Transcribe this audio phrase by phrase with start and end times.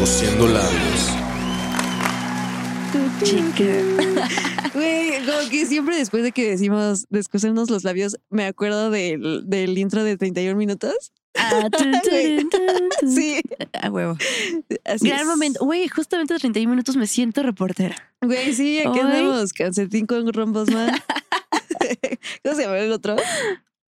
[0.00, 1.10] Descosiendo labios.
[4.72, 9.76] Güey, como que siempre después de que decimos descosernos los labios, me acuerdo del, del
[9.76, 11.12] intro de 31 minutos.
[11.36, 13.10] Ah, tun, tun, tun.
[13.14, 13.42] Sí,
[13.74, 14.16] A huevo.
[14.86, 15.26] así Gran es.
[15.26, 15.62] momento.
[15.66, 17.96] Güey, justamente a 31 minutos me siento reportera.
[18.22, 20.90] Güey, sí, aquí andamos, calcetín con rombos man.
[22.42, 23.16] ¿Cómo se llama el otro?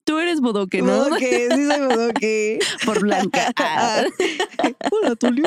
[0.04, 0.96] Tú eres bodoque, ¿no?
[1.04, 2.58] Bodoque, sí soy bodoque.
[2.84, 3.52] Por blanca.
[3.56, 4.02] Ah.
[4.90, 5.44] Hola, Tulio.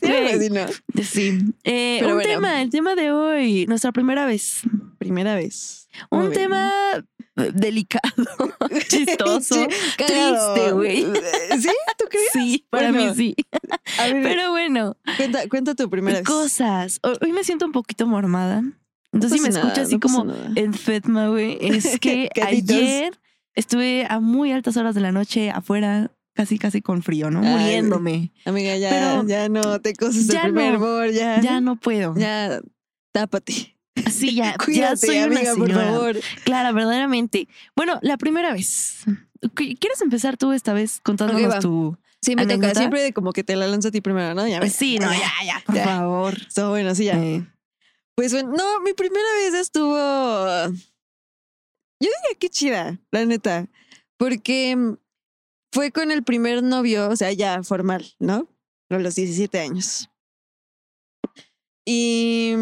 [0.00, 1.02] Sí.
[1.02, 1.38] Sí.
[1.64, 2.28] Eh, Pero un bueno.
[2.30, 4.62] tema, el tema de hoy, nuestra primera vez.
[4.98, 5.88] Primera vez.
[6.10, 6.42] Muy Un bien.
[6.42, 6.72] tema
[7.36, 8.24] delicado,
[8.88, 11.04] chistoso, triste, güey.
[11.60, 11.68] ¿Sí?
[11.98, 12.30] ¿Tú crees?
[12.32, 13.10] Sí, para Bueno.
[13.10, 13.36] mí sí.
[13.98, 16.26] Ver, Pero bueno, cuenta, cuenta tu primera vez.
[16.26, 16.98] cosas.
[17.04, 18.62] Ho- Hoy me siento un poquito mormada.
[19.12, 20.50] Entonces, si me pasa escucha nada, así no como nada.
[20.54, 23.18] enferma, güey, es que ayer
[23.54, 27.40] estuve a muy altas horas de la noche afuera, casi, casi con frío, ¿no?
[27.40, 28.32] Ay, Muriéndome.
[28.44, 31.06] Amiga, ya, Pero- ya no te coses el Ya primer no.
[31.06, 31.40] ya.
[31.40, 32.14] Ya no puedo.
[32.16, 32.60] Ya,
[33.12, 33.76] tápate.
[34.12, 36.16] Sí, ya, ya Cuídate, soy una amiga, por favor.
[36.44, 37.48] Clara, verdaderamente.
[37.74, 39.00] Bueno, la primera vez.
[39.42, 41.58] ¿Qu- ¿Quieres empezar tú esta vez contándonos Ok, va.
[41.60, 41.96] tu...
[42.20, 42.74] Sí, me toca.
[42.74, 44.46] Siempre como que te la lanzo a ti primero, ¿no?
[44.46, 44.60] Ya.
[44.68, 45.84] Sí, no, ya, ya, por Ya.
[45.84, 46.34] favor.
[46.36, 47.16] Está bueno, sí, ya.
[47.16, 47.44] Eh,
[48.18, 49.94] Pues bueno, no, mi primera vez estuvo.
[49.96, 50.74] Yo
[52.00, 53.68] diría que chida, la neta.
[54.16, 54.96] Porque
[55.72, 58.48] fue con el primer novio, o sea, ya formal, ¿no?
[58.90, 60.10] A los 17 años.
[61.86, 62.54] Y.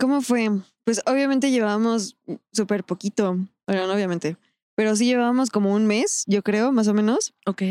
[0.00, 0.48] ¿Cómo fue?
[0.84, 2.16] Pues obviamente llevábamos
[2.50, 3.36] súper poquito.
[3.66, 4.38] Bueno, no obviamente.
[4.74, 7.34] Pero sí llevábamos como un mes, yo creo, más o menos.
[7.44, 7.62] ok.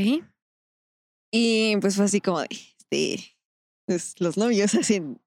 [1.34, 3.36] Y pues fue así como de, este,
[3.88, 5.20] pues los novios hacen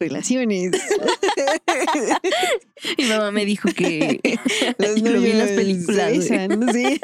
[0.00, 0.72] relaciones.
[2.98, 4.20] Mi mamá me dijo que
[4.78, 7.00] Lo vi en las películas, besan, sí.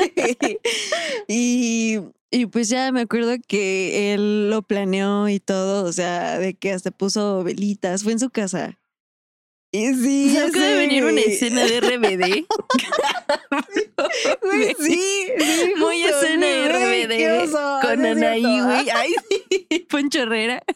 [1.28, 1.98] y,
[2.30, 6.72] y pues ya me acuerdo que él lo planeó y todo, o sea, de que
[6.72, 8.78] hasta puso velitas, fue en su casa.
[9.72, 12.46] Y sí, se ya acaba de sé, venir una escena de RBD.
[14.78, 15.28] Sí, sí,
[15.76, 17.50] Muy escena de RBD
[17.82, 18.88] con no Anaí, güey.
[18.90, 19.14] Ay,
[19.90, 20.62] Poncho Herrera.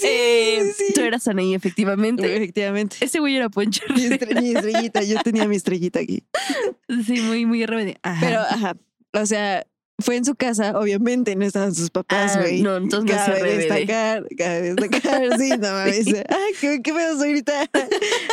[0.00, 0.92] Sí, Eh, sí.
[0.94, 2.34] Tú eras Anaí, efectivamente.
[2.36, 2.96] Efectivamente.
[3.00, 4.26] Ese güey era Poncho Mi, Herrera.
[4.26, 6.24] estre- mi estrellita, yo tenía mi estrellita aquí.
[7.06, 7.62] Sí, muy, muy.
[8.02, 8.20] Ajá.
[8.20, 8.76] Pero, ajá,
[9.12, 9.66] o sea,
[10.00, 12.60] fue en su casa, obviamente no estaban sus papás, Ah, güey.
[12.62, 13.56] no, entonces no es cabe RBD.
[13.58, 16.06] destacar, cabe destacar, sí, no mames.
[16.28, 17.70] Ay, qué, qué pedo, suegrita.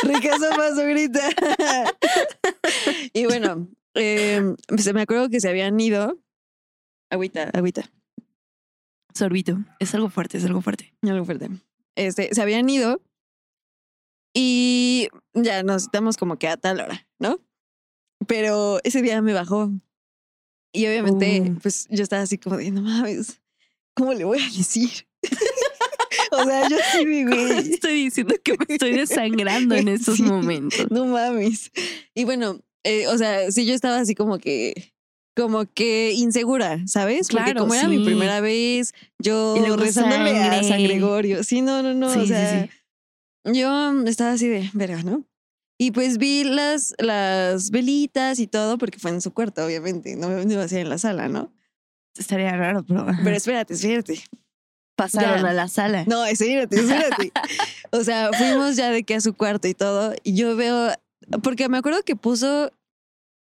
[0.02, 1.28] Ricazo más, suegrita.
[3.12, 4.42] y bueno, eh,
[4.76, 6.18] se me acuerdo que se habían ido.
[7.10, 7.90] Agüita, agüita,
[9.14, 9.58] Sorbito.
[9.78, 10.92] Es algo fuerte, es algo fuerte.
[11.02, 11.48] algo fuerte.
[11.96, 13.02] Este, se habían ido
[14.34, 17.38] y ya nos citamos como que a tal hora, ¿no?
[18.26, 19.70] Pero ese día me bajó.
[20.72, 21.58] Y obviamente, Uh.
[21.60, 23.40] pues yo estaba así como de, no mames,
[23.94, 25.06] ¿cómo le voy a decir?
[26.32, 27.72] o sea, yo sí, güey.
[27.74, 30.22] Estoy diciendo que me estoy desangrando en estos Sí.
[30.22, 30.90] momentos.
[30.90, 31.70] No mames.
[32.14, 34.94] Y bueno, eh, o sea, sí, yo estaba así como que,
[35.34, 37.28] como que insegura, ¿sabes?
[37.28, 38.04] Porque Claro, como era mi sí.
[38.04, 40.68] primera vez, yo rezándole a sangre.
[40.68, 41.44] San Gregorio.
[41.44, 42.10] Sí, no, no, no.
[42.12, 42.70] Sí, o sí, sea, sí.
[43.52, 45.24] yo estaba así de, verga, ¿no?
[45.78, 50.14] Y pues vi las, las velitas y todo, porque fue en su cuarto, obviamente.
[50.16, 51.52] No me iba a ser en la sala, ¿no?
[52.16, 54.22] Estaría raro, pero, Pero espérate, espérate.
[54.96, 55.48] pasaron ya.
[55.48, 56.04] a la sala.
[56.06, 57.32] No, espérate, espérate.
[57.90, 60.14] o sea, fuimos ya de que a su cuarto y todo.
[60.22, 60.90] Y yo veo,
[61.42, 62.70] porque me acuerdo que puso,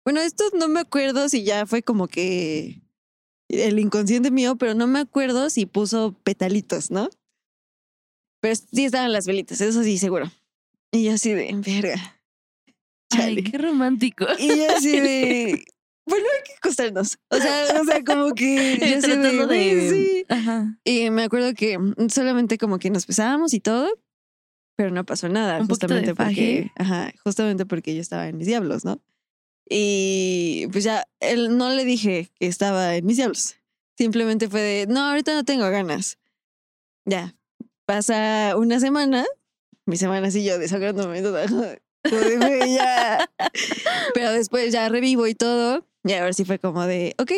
[0.03, 2.81] bueno, esto no me acuerdo si ya fue como que
[3.49, 7.09] el inconsciente mío, pero no me acuerdo si puso petalitos, ¿no?
[8.41, 10.31] Pero sí estaban las velitas, eso sí, seguro.
[10.91, 12.21] Y yo así de, verga.
[13.11, 13.43] Ay, Chale.
[13.43, 14.25] qué romántico.
[14.39, 15.65] Y yo así de,
[16.07, 17.19] bueno, hay que acostarnos.
[17.29, 19.89] O sea, o sea, como que yo así de, Tratando "Güey, de.
[19.89, 20.25] sí.
[20.29, 20.79] Ajá.
[20.83, 21.77] Y me acuerdo que
[22.09, 23.89] solamente como que nos besábamos y todo,
[24.75, 28.83] pero no pasó nada, Un justamente porque, ajá, justamente porque yo estaba en mis diablos,
[28.85, 28.99] ¿no?
[29.73, 33.55] Y pues ya, él no le dije que estaba en mis diablos.
[33.97, 36.17] Simplemente fue de, no, ahorita no tengo ganas.
[37.05, 37.33] Ya,
[37.85, 39.25] pasa una semana,
[39.85, 41.45] mi semana así yo desahogándome toda.
[42.03, 43.29] Ya.
[44.13, 45.85] Pero después ya revivo y todo.
[46.03, 47.31] Y a ver si fue como de, ok.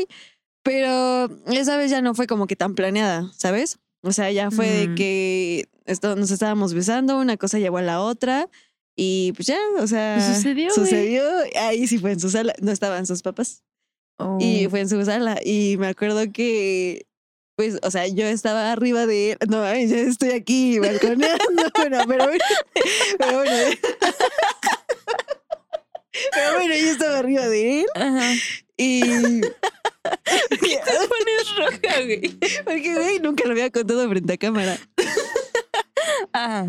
[0.63, 3.77] Pero esa vez ya no fue como que tan planeada, ¿sabes?
[4.01, 7.99] O sea, ya fue de que esto, nos estábamos besando, una cosa llevó a la
[7.99, 8.49] otra.
[8.95, 10.35] Y pues ya, o sea.
[10.35, 10.69] Sucedió.
[10.71, 11.23] Sucedió.
[11.59, 12.53] Ahí sí fue en su sala.
[12.61, 13.63] No estaban sus papás.
[14.39, 14.69] Y Oh.
[14.69, 15.39] fue en su sala.
[15.43, 17.07] Y me acuerdo que,
[17.57, 19.37] pues, o sea, yo estaba arriba de él.
[19.49, 21.39] No, ya estoy aquí balconeando.
[21.75, 22.43] bueno, pero bueno.
[23.17, 23.51] Pero bueno.
[26.31, 27.85] Pero bueno, yo estaba arriba de él.
[27.95, 28.33] Ajá.
[28.77, 29.01] Y.
[29.41, 29.47] ¿Qué
[30.85, 32.37] te pones roja, güey?
[32.63, 34.77] Porque, güey, nunca lo había contado frente a cámara.
[36.33, 36.67] Ajá.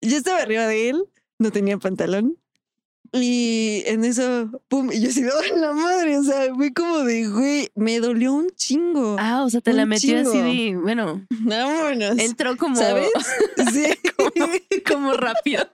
[0.00, 1.04] Yo estaba arriba de él,
[1.38, 2.36] no tenía pantalón.
[3.12, 6.18] Y en eso, pum, y yo así, ¡oh, la madre!
[6.18, 9.14] O sea, fue como de, güey, me dolió un chingo.
[9.20, 12.18] Ah, o sea, te la metió así de, bueno, Vámonos.
[12.18, 13.08] entró como, ¿Sabes?
[13.72, 13.84] Sí.
[14.90, 15.68] como rápido.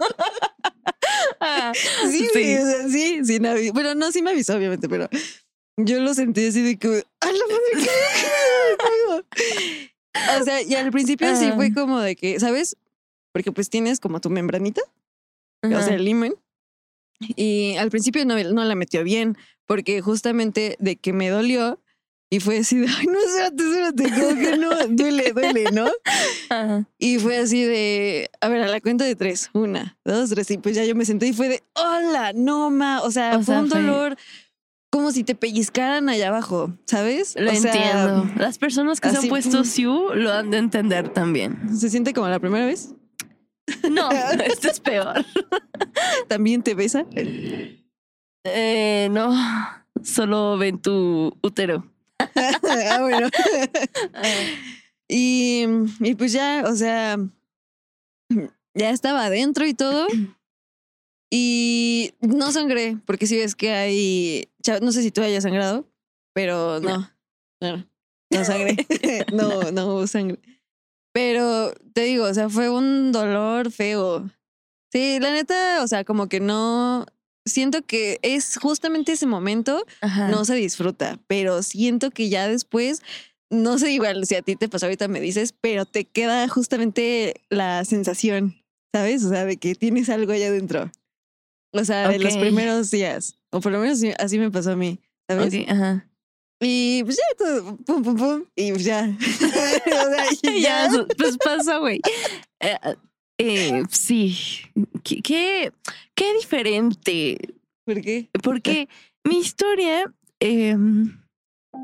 [1.40, 1.72] Ah,
[2.10, 2.56] Sí, Sí.
[2.56, 5.08] o sea, sí, sin avi- Bueno, no, sí me avisó, obviamente, pero
[5.78, 7.86] yo lo sentí así de que, ¡a la madre!
[9.34, 10.40] ¿qué?
[10.40, 11.54] o sea, y al principio sí Ah.
[11.54, 12.76] fue como de que, ¿sabes?
[13.32, 14.82] Porque pues tienes como tu membranita,
[15.62, 15.94] o sea, ajá.
[15.94, 16.34] el limen.
[17.36, 19.36] Y al principio no, no la metió bien,
[19.66, 21.78] porque justamente de que me dolió
[22.32, 25.88] y fue así de, ay, no, espérate, espérate, como que no, duele, duele, ¿no?
[26.48, 26.86] Ajá.
[26.98, 30.58] Y fue así de, a ver, a la cuenta de tres, una, dos, tres, y
[30.58, 33.44] pues ya yo me senté y fue de, hola, no, ma, o sea, O fue
[33.54, 34.16] sea, un fue- dolor
[34.92, 37.36] como si te pellizcaran allá abajo, ¿sabes?
[37.38, 38.28] Lo o sea, entiendo.
[38.36, 39.62] Las personas que se han puesto.
[39.64, 41.78] Siu lo han de entender también.
[41.78, 42.92] Se siente como la primera vez,
[43.90, 44.10] No,
[44.44, 45.24] esto es peor.
[46.28, 47.04] también te besa.
[48.44, 49.34] Eh, no,
[50.02, 51.90] solo ven tu útero.
[52.18, 53.28] ah, bueno.
[55.08, 55.66] Y,
[56.00, 57.16] y pues ya, o sea,
[58.74, 60.06] ya estaba adentro y todo.
[61.32, 64.48] Y no sangré, porque si ves que hay,
[64.82, 65.88] no sé si tú hayas sangrado,
[66.34, 67.08] pero no,
[67.60, 67.86] no,
[68.30, 68.76] no sangré,
[69.32, 70.40] no, no hubo sangre.
[71.20, 74.30] Pero te digo, o sea, fue un dolor feo.
[74.90, 77.04] Sí, la neta, o sea, como que no,
[77.44, 80.28] siento que es justamente ese momento Ajá.
[80.28, 83.02] no se disfruta, pero siento que ya después,
[83.50, 87.34] no sé igual si a ti te pasó ahorita me dices, pero te queda justamente
[87.50, 88.56] la sensación,
[88.94, 89.22] ¿sabes?
[89.22, 90.90] O sea, de que tienes algo allá adentro.
[91.72, 94.98] O sea, de los primeros días, o por lo menos así- me pasó a mí,
[95.28, 95.54] ¿sabes?
[95.54, 96.08] Ok, ajá.
[96.60, 99.06] Y pues ya, todo, pum, pum, pum, y pues ya.
[100.42, 101.06] ya, ya.
[101.16, 102.00] pues pasa, güey.
[102.60, 102.76] Eh,
[103.38, 104.36] eh, sí,
[105.02, 105.72] qué, qué,
[106.14, 107.38] qué diferente.
[107.86, 108.28] ¿Por qué?
[108.42, 108.88] Porque
[109.24, 110.76] mi historia eh,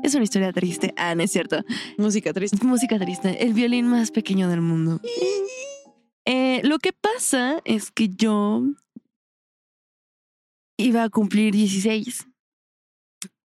[0.03, 0.93] es una historia triste.
[0.95, 1.63] Ah, no es cierto.
[1.97, 2.57] Música triste.
[2.63, 3.43] Música triste.
[3.43, 5.01] El violín más pequeño del mundo.
[6.25, 8.63] Eh, lo que pasa es que yo
[10.77, 12.27] iba a cumplir 16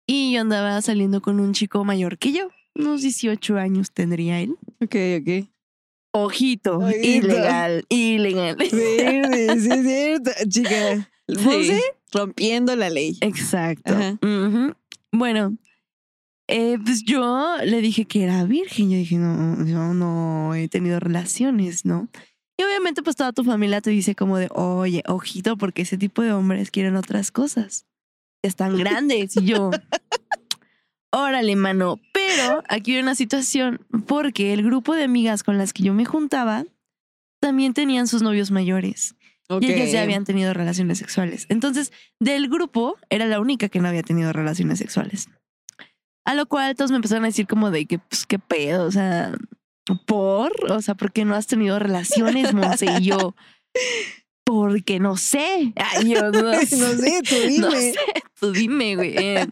[0.08, 2.50] y yo andaba saliendo con un chico mayor que yo.
[2.76, 4.56] Unos 18 años tendría él.
[4.82, 5.50] Ok, ok.
[6.14, 6.98] Ojito, Ojito.
[7.28, 8.56] ilegal, ilegal.
[8.56, 11.10] Verde, sí es cierto, chica.
[11.28, 11.80] Sí.
[12.14, 13.18] Rompiendo la ley.
[13.22, 13.94] Exacto.
[15.12, 15.58] Bueno,
[16.48, 18.90] eh, pues yo le dije que era virgen.
[18.90, 22.08] Yo dije, no, yo no he tenido relaciones, ¿no?
[22.58, 26.22] Y obviamente, pues toda tu familia te dice como de, oye, ojito, porque ese tipo
[26.22, 27.86] de hombres quieren otras cosas.
[28.44, 29.36] Están grandes.
[29.38, 29.72] Y yo,
[31.12, 32.00] órale, mano.
[32.14, 36.06] Pero aquí hay una situación, porque el grupo de amigas con las que yo me
[36.06, 36.66] juntaba
[37.40, 39.16] también tenían sus novios mayores.
[39.50, 41.46] Y ellas ya habían tenido relaciones sexuales.
[41.50, 45.30] Entonces, del grupo, era la única que no había tenido relaciones sexuales.
[46.26, 48.92] A lo cual todos me empezaron a decir como de que, pues, qué pedo, o
[48.92, 49.34] sea,
[50.06, 50.52] ¿por?
[50.70, 52.88] O sea, ¿por qué no has tenido relaciones, Monse?
[53.00, 53.36] Y yo,
[54.48, 55.74] porque no sé.
[55.76, 56.76] Ay, yo no sé.
[56.78, 57.60] no sé, tú dime.
[57.60, 57.94] No sé,
[58.40, 59.16] tú dime, güey.
[59.18, 59.48] Eh,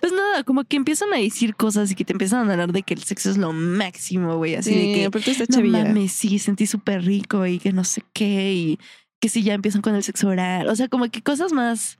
[0.00, 2.82] pues nada, como que empiezan a decir cosas y que te empiezan a hablar de
[2.82, 4.56] que el sexo es lo máximo, güey.
[4.56, 5.84] Así Sí, de que, aparte está no chavilla.
[5.84, 8.78] mames, sí, sentí súper rico y que no sé qué, y
[9.20, 10.68] que si ya empiezan con el sexo oral.
[10.68, 11.98] O sea, como que cosas más.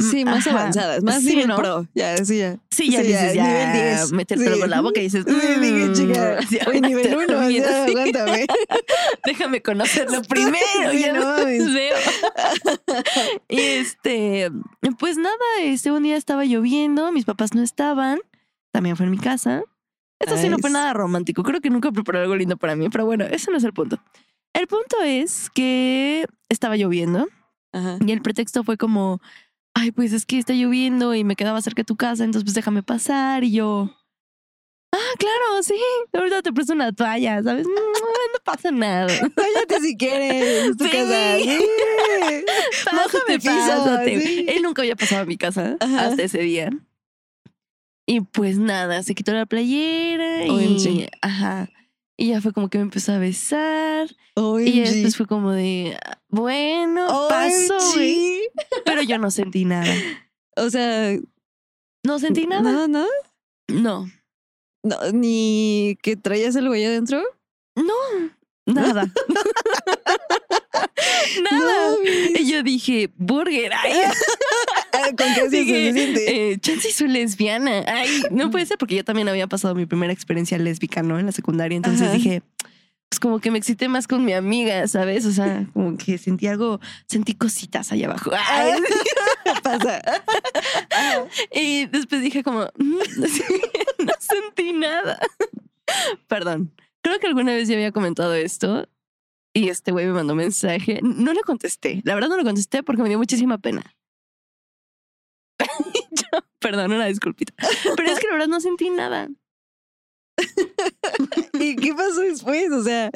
[0.00, 0.58] Sí, más Ajá.
[0.60, 1.56] avanzadas, más Sí, nivel ¿no?
[1.56, 1.86] pro.
[1.94, 2.58] Ya, sí, ya.
[2.70, 4.12] Sí, ya Sí, dices, ya, ya, nivel 10.
[4.12, 4.60] metértelo Sí.
[4.60, 5.92] con la boca y dices, Sí, dije, "Mm".
[5.94, 6.38] chica,
[6.68, 7.90] Oye, nivel "Ahorita uno, mira, ya, sí.
[7.92, 8.46] aguántame.
[9.24, 10.92] Déjame conocerlo primero.
[10.92, 11.96] Ya no veo.
[13.48, 14.50] y este,
[14.98, 18.18] pues nada, este un día estaba lloviendo, mis papás no estaban,
[18.72, 19.62] también fue en mi casa.
[20.18, 23.04] Esto sí no fue nada romántico, creo que nunca preparé algo lindo para mí, pero
[23.04, 23.98] bueno, ese no es el punto.
[24.54, 27.28] El punto es que estaba lloviendo
[27.72, 27.98] Ajá.
[28.04, 29.20] y el pretexto fue como,
[29.78, 32.54] ay, pues es que está lloviendo y me quedaba cerca de tu casa, entonces pues
[32.54, 33.44] déjame pasar.
[33.44, 33.94] Y yo,
[34.92, 35.74] ah, claro, sí.
[36.14, 37.66] Ahorita te presto una toalla, ¿sabes?
[37.66, 39.06] No pasa nada.
[39.36, 40.70] Váyate si quieres.
[40.70, 40.90] Es tu Sí.
[40.90, 41.36] casa.
[41.38, 41.58] Sí.
[42.84, 44.20] Pásate, pásate.
[44.20, 44.46] sí.
[44.48, 46.06] Él nunca había pasado a mi casa Ajá.
[46.06, 46.70] hasta ese día.
[48.06, 50.50] Y pues nada, se quitó la playera y.
[50.50, 51.08] OMG.
[51.22, 51.68] Ajá.
[52.18, 54.08] Y ya fue como que me empezó a besar.
[54.36, 54.72] Y OMG.
[54.72, 55.98] ya después fue como de.
[56.04, 57.76] ah, Bueno, pasó.
[58.84, 59.92] Pero yo no sentí nada.
[60.56, 61.16] O sea,
[62.04, 62.62] No sentí nada.
[62.62, 63.06] No, no.
[63.68, 64.10] No.
[64.82, 67.22] No, ni que traías algo allá adentro.
[67.74, 67.92] No.
[68.66, 69.12] Nada.
[71.50, 71.90] nada.
[71.90, 73.72] No, Y yo dije, burger.
[75.04, 76.52] Ah, Con Dije, se siente.
[76.52, 77.84] eh, chance soy lesbiana.
[77.86, 81.18] Ay, no puede ser porque yo también había pasado mi primera experiencia lésbica, ¿no?
[81.18, 81.76] En la secundaria.
[81.76, 82.12] Entonces Ajá.
[82.16, 82.42] dije,
[83.08, 85.26] pues como que me excité más con mi amiga, ¿sabes?
[85.26, 88.30] O sea, como que sentí algo, sentí cositas allá abajo.
[88.48, 88.72] Ay,
[89.62, 90.02] Pasa.
[91.52, 92.96] y después dije como, "Mm,
[94.04, 95.18] no sentí nada.
[96.26, 96.72] Perdón.
[97.02, 98.88] Creo que alguna vez ya había comentado esto
[99.54, 100.98] y este güey me mandó mensaje.
[101.02, 102.00] No le contesté.
[102.04, 103.84] La verdad no le contesté porque me dio muchísima pena.
[106.66, 107.52] Perdón, una disculpita.
[107.96, 109.28] Pero es que la verdad no sentí nada.
[111.54, 112.70] ¿Y qué pasó después?
[112.72, 113.10] O sea,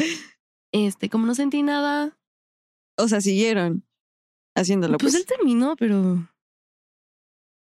[0.73, 2.17] Este, como no sentí nada,
[2.97, 3.85] o sea, siguieron
[4.57, 4.99] haciéndolo.
[4.99, 6.29] pues Pues, él terminó, pero.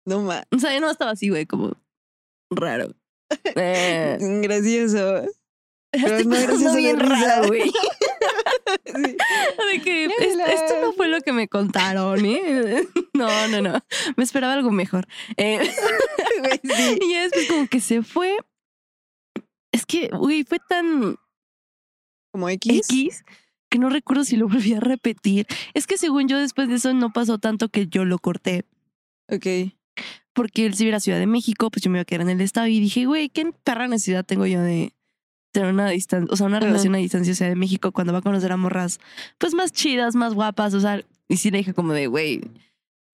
[0.06, 0.44] no más.
[0.54, 1.72] O sea, yo no estaba así, güey, como
[2.50, 2.94] raro.
[3.56, 5.24] Eh, Gracioso.
[5.92, 7.70] estoy no gracioso bien raro, güey.
[8.86, 9.16] Sí.
[9.72, 12.86] De que es- esto no fue lo que me contaron, ¿eh?
[13.14, 13.80] No, no, no.
[14.16, 15.06] Me esperaba algo mejor.
[15.36, 15.60] Eh,
[16.62, 16.98] sí.
[17.00, 18.36] y después como que se fue.
[19.72, 21.16] Es que, güey, fue tan
[22.32, 22.90] Como X.
[22.90, 23.24] X
[23.70, 25.48] que no recuerdo si lo volví a repetir.
[25.74, 28.64] Es que según yo después de eso no pasó tanto que yo lo corté.
[29.28, 29.74] Ok.
[30.32, 32.30] Porque él se iba a Ciudad de México, pues yo me iba a quedar en
[32.30, 34.92] el estado y dije, güey, ¿qué perra necesidad tengo yo de
[35.50, 38.20] tener una distancia, o sea, una relación a distancia en Ciudad de México cuando va
[38.20, 39.00] a conocer a morras,
[39.38, 42.42] pues más chidas, más guapas, o sea, y sí le dije como de, güey,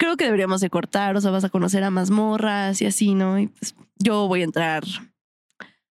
[0.01, 3.15] creo que deberíamos de cortar, o sea, vas a conocer a más morras y así,
[3.15, 3.39] ¿no?
[3.39, 4.83] Y pues yo voy a entrar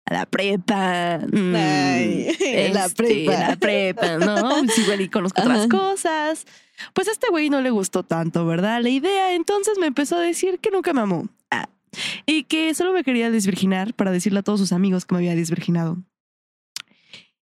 [0.04, 1.20] a la prepa.
[1.20, 2.36] mm, Ay,
[2.74, 3.32] la este, prepa.
[3.32, 4.60] La prepa, ¿no?
[4.66, 6.46] Pues igual y conozco otras cosas.
[6.92, 8.82] Pues a este güey no le gustó tanto, ¿verdad?
[8.82, 11.30] La idea, entonces me empezó a decir que nunca me amó.
[11.50, 11.70] Ah,
[12.26, 15.34] y que solo me quería desvirginar para decirle a todos sus amigos que me había
[15.34, 15.96] desvirginado.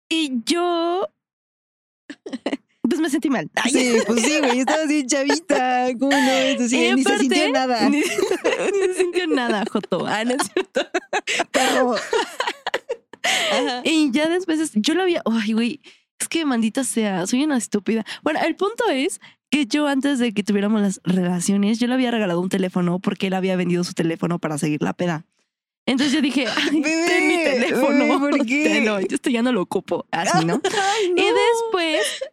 [0.10, 1.08] Y yo...
[2.91, 3.50] Pues me sentí mal.
[3.55, 4.60] Ay, Sí, pues sí, güey.
[4.60, 5.88] Estabas bien chavita.
[5.98, 6.17] ¿Cómo no?
[6.60, 7.88] Y ni se aparte, sintió nada.
[7.89, 10.05] Ni, ni se sintió nada, Joto.
[10.05, 10.81] Ah, no es cierto.
[11.51, 11.95] Perro.
[13.24, 13.81] Ajá.
[13.86, 15.79] Y ya después, es- yo lo había, ay, güey,
[16.19, 18.03] es que maldita sea, soy una estúpida.
[18.24, 22.12] Bueno, el punto es que yo antes de que tuviéramos las relaciones, yo le había
[22.12, 25.25] regalado un teléfono porque él había vendido su teléfono para seguir la peda.
[25.86, 27.98] Entonces yo dije, ay, Bebé, ten mi teléfono.
[28.05, 28.63] bebé, ¿por qué?
[28.65, 30.62] Tenlo, yo esto ya no lo ocupo, así, ¿no?
[30.63, 31.21] Ay, no.
[31.21, 32.24] Y después,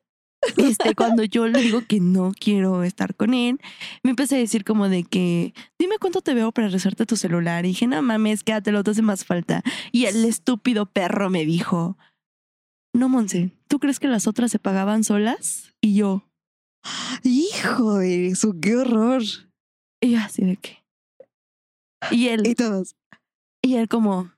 [0.57, 3.61] este, cuando yo le digo que no quiero estar con él,
[4.03, 7.65] me empecé a decir como de que, dime cuánto te veo para rezarte tu celular.
[7.65, 9.63] Y dije, no mames, quédatelo, te hace más falta.
[9.93, 11.97] Y el estúpido perro me dijo,
[12.93, 15.73] no, Monse, ¿tú crees que las otras se pagaban solas?
[15.81, 16.25] Y yo,
[17.23, 19.23] Hijo de eso, qué horror.
[20.01, 20.85] y yo así de que.
[22.11, 22.95] Y él, Y todos.
[23.63, 24.31] y él como,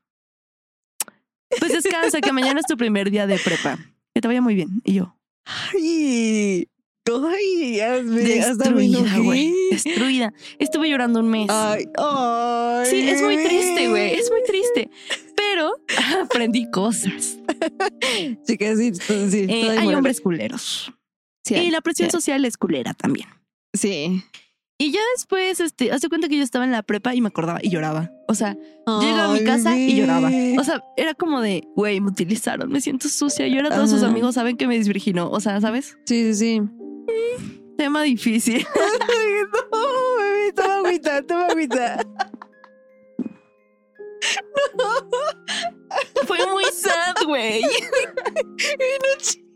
[1.59, 3.79] pues descansa, que mañana es tu primer día de prepa.
[4.14, 4.81] Que te vaya muy bien.
[4.85, 6.66] Y yo, Ay,
[7.06, 9.52] ay, hazme, destruida, güey.
[9.70, 10.32] Destruida.
[10.59, 11.47] Estuve llorando un mes.
[11.50, 12.87] Ay, ay.
[12.88, 14.14] Sí, es muy triste, güey.
[14.14, 14.90] Es muy triste.
[15.37, 15.73] Pero
[16.25, 17.38] aprendí cosas.
[18.47, 18.76] Sí, todo-
[19.30, 20.92] sí, Eh, todo hay hombres culeros.
[21.44, 22.12] Sí, y la presión sí.
[22.12, 23.28] social es culera también.
[23.73, 24.23] Sí.
[24.81, 27.59] Y ya después, este, hace cuenta que yo estaba en la prepa y me acordaba
[27.63, 28.11] y lloraba.
[28.29, 28.57] O sea,
[28.87, 30.31] llegaba a mi casa y lloraba.
[30.59, 33.47] O sea, era como de, güey, me utilizaron, me siento sucia.
[33.47, 35.31] Y ahora todos sus amigos saben que me desvirginó.
[35.31, 35.99] O sea, ¿sabes?
[36.07, 36.63] Sí, sí, sí.
[37.77, 38.67] Tema difícil.
[39.71, 42.01] No, bebé, toma agüita, toma agüita.
[46.27, 47.61] Fue muy sad, güey.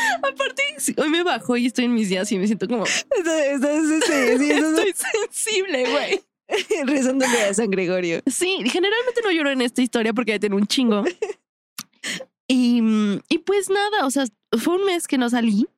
[0.18, 0.62] Aparte,
[0.96, 2.84] hoy me bajo y estoy en mis días y me siento como,
[3.16, 6.20] estoy sensible, güey.
[6.86, 8.20] rezándole a San Gregorio.
[8.26, 11.04] Sí, generalmente no lloro en esta historia porque ya tengo un chingo.
[12.48, 12.82] Y,
[13.28, 14.24] y pues nada, o sea,
[14.58, 15.68] fue un mes que no salí.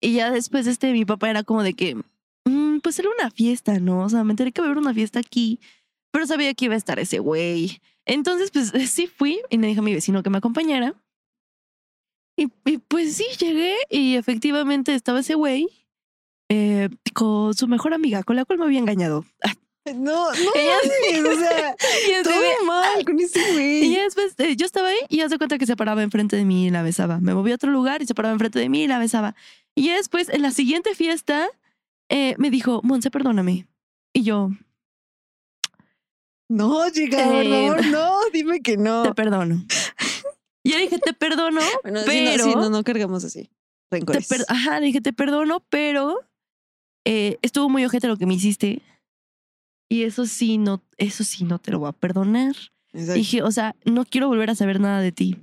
[0.00, 1.96] Y ya después, este, mi papá era como de que,
[2.44, 4.04] mm, pues era una fiesta, ¿no?
[4.04, 5.60] O sea, me enteré que iba a haber una fiesta aquí,
[6.10, 7.80] pero sabía que iba a estar ese güey.
[8.04, 10.94] Entonces, pues sí fui y le dije a mi vecino que me acompañara.
[12.38, 15.68] Y, y, pues sí, llegué y efectivamente estaba ese güey
[16.48, 19.24] eh, con su mejor amiga, con la cual me había engañado.
[19.84, 21.74] No, no, Ella- o sea,
[22.20, 23.92] Y todo mal con ese Y güey.
[23.94, 26.66] ya después, eh, yo estaba ahí y hace cuenta que se paraba enfrente de mí
[26.66, 27.18] y la besaba.
[27.20, 29.34] Me moví a otro lugar y se paraba enfrente de mí y la besaba.
[29.74, 31.48] Y después, en la siguiente fiesta,
[32.08, 33.66] eh, me dijo, Monse, perdóname.
[34.12, 34.50] Y yo,
[36.48, 39.02] No, chica, por Eh, favor, no, dime que no.
[39.02, 39.64] te perdono.
[40.68, 42.46] Y yo dije, te perdono, Bueno, pero...
[42.46, 43.44] no, no, no cargamos así.
[43.90, 44.28] te Rencores.
[44.28, 46.20] per- Ajá, dije, te perdono, pero
[47.06, 48.82] eh, estuvo muy ojete lo que me hiciste.
[49.90, 52.54] Y eso sí, no, eso sí, no te lo voy a perdonar.
[52.92, 53.14] Exacto.
[53.14, 55.36] Dije, o sea, no quiero volver a saber nada de ti.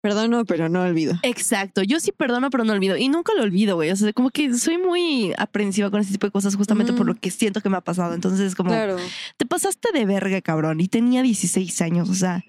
[0.00, 1.14] Perdono, pero no olvido.
[1.24, 2.96] Exacto, yo sí perdono, pero no olvido.
[2.96, 3.90] Y nunca lo olvido, güey.
[3.90, 7.16] O sea, como que soy muy aprensiva con ese tipo de cosas justamente por lo
[7.16, 8.14] que siento que me ha pasado.
[8.14, 8.96] Entonces es como, Claro.
[9.36, 10.80] te pasaste de verga, cabrón.
[10.80, 12.44] Y tenía 16 años, o sea,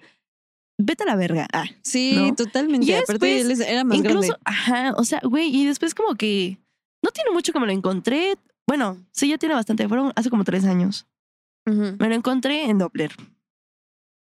[0.80, 1.48] vete a la verga.
[1.54, 2.34] Ah, Sí, ¿no?
[2.36, 2.88] totalmente.
[2.88, 4.40] Y Aparte, después, él es- era más Incluso, grande.
[4.46, 6.58] ajá, o sea, güey, y después como que
[7.04, 8.36] no tiene mucho que me lo encontré.
[8.68, 9.88] Bueno, sí, ya tiene bastante.
[9.88, 11.06] Fueron hace como tres años.
[11.66, 13.12] Me lo encontré en Doppler.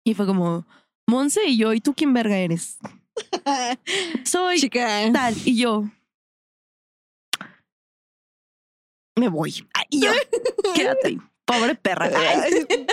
[0.04, 0.66] Y fue como,
[1.06, 2.78] Monse y yo, ¿y tú quién verga eres?
[4.24, 5.10] Soy Chica.
[5.12, 5.34] tal.
[5.44, 5.84] Y yo,
[9.18, 9.66] me voy.
[9.74, 10.10] Ah, Y yo,
[10.74, 12.10] quédate pobre perra.
[12.42, 12.85] Ay.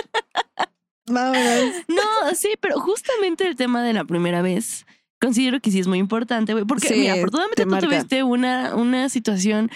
[1.06, 1.74] Vámonos.
[1.88, 4.86] No, sí, pero justamente el tema de la primera vez
[5.20, 8.74] considero que sí es muy importante, güey, porque Sí, mira, afortunadamente te tú tuviste una,
[8.74, 9.70] una situación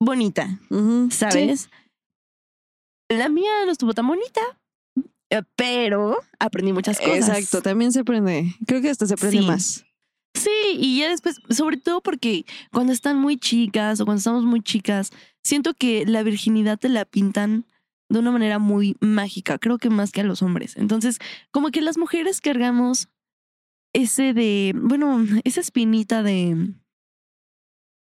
[0.00, 0.60] bonita.
[1.10, 1.68] ¿sabes?
[3.10, 4.40] La mía no estuvo tan bonita,
[5.30, 7.28] eh, pero aprendí muchas cosas.
[7.28, 8.54] Exacto, también se aprende.
[8.66, 9.46] Creo que hasta se aprende Sí.
[9.46, 9.84] más.
[10.36, 14.62] Sí, y ya después, sobre todo porque cuando están muy chicas o cuando estamos muy
[14.62, 15.10] chicas,
[15.44, 17.66] siento que la virginidad te la pintan
[18.14, 20.76] de una manera muy mágica, creo que más que a los hombres.
[20.76, 21.18] Entonces,
[21.50, 23.08] como que las mujeres cargamos
[23.92, 26.74] ese de, bueno, esa espinita de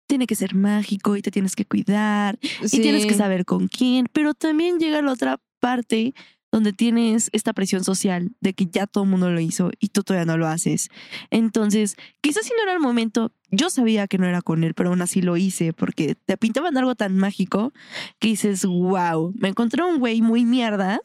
[0.08, 4.08] tiene que ser mágico y te tienes que cuidar y tienes que saber con quién,
[4.12, 6.13] pero también llega la otra parte
[6.51, 10.03] donde tienes esta presión social de que ya todo el mundo lo hizo y tú
[10.03, 10.89] todavía no lo haces.
[11.29, 14.89] Entonces, quizás si no era el momento, yo sabía que no era con él, pero
[14.89, 17.72] aún así lo hice porque te pintaban algo tan mágico
[18.20, 21.00] que dices, wow, me encontré un güey muy mierda.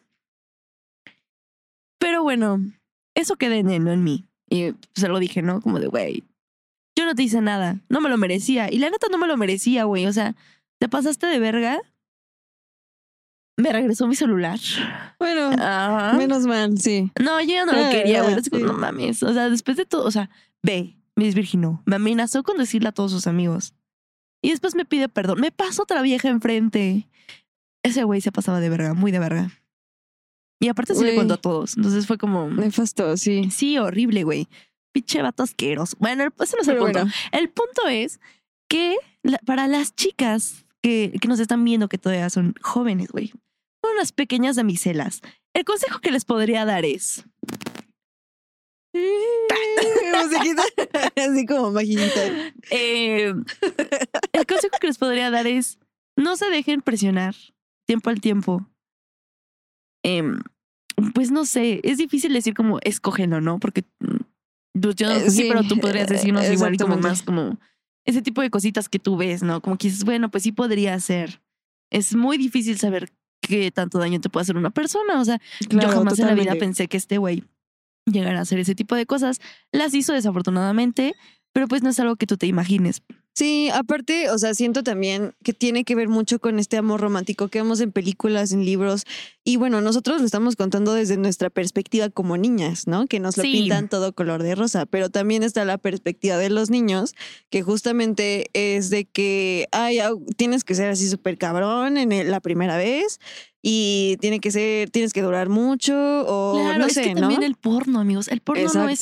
[1.99, 2.61] Pero bueno,
[3.15, 4.27] eso quedé en él, en mí.
[4.51, 5.61] Y se lo dije, ¿no?
[5.61, 6.25] Como de, güey,
[6.97, 8.73] yo no te hice nada, no me lo merecía.
[8.73, 10.07] Y la neta no me lo merecía, güey.
[10.07, 10.35] O sea,
[10.79, 11.81] te pasaste de verga.
[13.57, 14.59] Me regresó mi celular.
[15.19, 16.13] Bueno, Ajá.
[16.19, 17.11] menos mal, sí.
[17.19, 18.43] No, yo ya no lo Ah, quería, güey.
[18.43, 18.51] sí.
[18.53, 19.23] No mames.
[19.23, 20.29] O sea, después de todo, o sea,
[20.63, 21.83] ve, me desvirginó.
[21.87, 23.75] Me amenazó con decirle a todos sus amigos.
[24.43, 25.41] Y después me pide perdón.
[25.41, 27.09] Me pasó otra vieja enfrente.
[27.83, 29.51] Ese güey se pasaba de verga, muy de verga.
[30.61, 31.17] Y aparte sí le Güey.
[31.19, 31.77] contó a todos.
[31.77, 33.51] Entonces fue como, Nefasto, sí.
[33.51, 34.49] sí, horrible, güey.
[34.93, 35.97] Pinche vato asqueroso.
[36.01, 36.99] Bueno, ese no es el punto.
[37.01, 38.21] bueno, El punto es
[38.69, 43.33] que la- para las chicas que, que nos están viendo que todavía son jóvenes, güey,
[43.93, 45.21] unas pequeñas damiselas.
[45.55, 47.25] El consejo que les podría dar es,
[51.17, 52.53] así como maquinita.
[52.71, 53.35] eh,
[54.33, 55.79] el consejo que les podría dar es,
[56.17, 57.35] no se dejen presionar
[57.87, 58.69] tiempo al tiempo.
[60.03, 60.41] Em,
[61.15, 63.59] pues no sé, es difícil decir como escógelo, ¿no?
[63.59, 67.59] Porque mm, pues yo no escogí, sí, pero tú podrías decirnos igual como más como
[68.05, 69.61] ese tipo de cositas que tú ves, ¿no?
[69.61, 71.43] Como que dices, bueno, pues sí podría ser.
[71.91, 73.13] Es muy difícil saber
[73.47, 75.21] qué tanto daño te puede hacer una persona.
[75.21, 77.45] O sea, yo jamás en la vida pensé que este güey
[78.05, 79.41] llegara a hacer ese tipo de cosas.
[79.73, 81.15] Las hizo desafortunadamente,
[81.53, 83.03] pero pues no es algo que tú te imagines.
[83.37, 87.49] Sí, aparte, o sea, siento también que tiene que ver mucho con este amor romántico
[87.49, 89.05] que vemos en películas, en libros.
[89.45, 93.07] Y bueno, nosotros lo estamos contando desde nuestra perspectiva como niñas, ¿no?
[93.07, 93.53] Que nos lo Sí.
[93.53, 94.87] pintan todo color de rosa.
[94.87, 97.15] Pero también está la perspectiva de los niños,
[97.51, 99.99] que justamente es de que, ay,
[100.39, 103.21] tienes que ser así súper cabrón en el- la primera vez
[103.61, 105.95] y tiene que ser, tienes que durar mucho
[106.27, 107.21] o claro, no es sé, que ¿no?
[107.21, 108.29] también el porno, amigos.
[108.29, 109.01] El porno no es.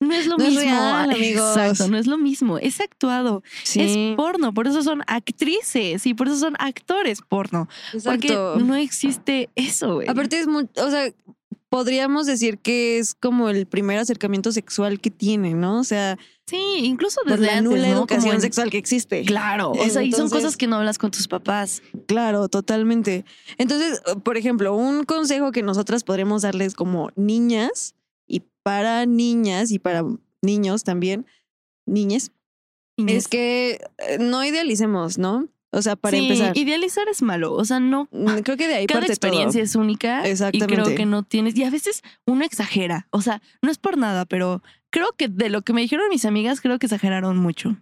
[0.00, 0.62] No es lo No es mismo.
[0.64, 1.56] real, amigos.
[1.56, 2.58] Exacto, no es lo mismo.
[2.58, 3.42] Es actuado.
[3.64, 4.52] Sí, Es porno.
[4.54, 7.68] Por eso son actrices y por eso son actores porno.
[7.92, 8.56] Porque exacto.
[8.60, 10.08] no existe eso, güey.
[10.08, 11.12] Aparte es muy, o sea,
[11.68, 15.78] podríamos decir que es como el primer acercamiento sexual que tiene, ¿no?
[15.78, 17.84] O sea, sí, incluso desde la antes, nula ¿no?
[17.84, 19.22] Como educación en- sexual que existe.
[19.24, 21.82] Claro, o sea, y son cosas que no hablas con tus papás.
[22.06, 23.24] Claro, totalmente.
[23.56, 27.94] Entonces, por ejemplo, un consejo que nosotras podríamos darles como niñas
[28.62, 30.04] para niñas y para
[30.42, 31.26] niños también,
[31.86, 32.32] niñes,
[33.06, 35.48] es que eh, no idealicemos, ¿no?
[35.72, 37.54] O sea, para Sí, empezar, idealizar es malo.
[37.54, 38.08] O sea, no.
[38.10, 39.64] mm, creo que de ahí Cada parte experiencia todo.
[39.64, 40.26] es única.
[40.26, 40.74] Y Exactamente.
[40.82, 41.56] creo que no tienes.
[41.56, 43.06] Y a veces uno exagera.
[43.10, 46.24] O sea, no es por nada, pero creo que de lo que me dijeron mis
[46.24, 47.76] amigas, creo que exageraron mucho.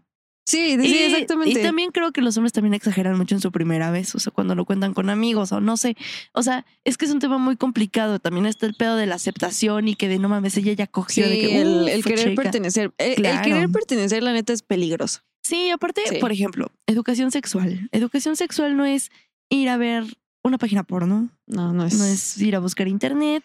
[0.48, 1.60] Sí, sí, y, exactamente.
[1.60, 4.32] Y también creo que los hombres también exageran mucho en su primera vez, o sea,
[4.32, 5.94] cuando lo cuentan con amigos o no sé.
[6.32, 8.18] O sea, es que es un tema muy complicado.
[8.18, 11.24] También está el pedo de la aceptación y que de no mames, ella ya cogió
[11.24, 12.42] Sí, de que el, "Uf, el querer chica".
[12.42, 12.92] pertenecer.
[12.96, 15.20] El, querer pertenecer, la neta, es peligroso.
[15.42, 16.16] Sí, aparte, Sí.
[16.18, 17.88] por ejemplo, educación sexual.
[17.92, 19.10] Educación sexual no es
[19.50, 20.04] ir a ver
[20.42, 21.98] una página porno, No, no es.
[21.98, 23.44] no es ir a buscar internet.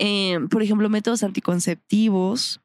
[0.00, 2.60] Eh, por ejemplo, métodos anticonceptivos.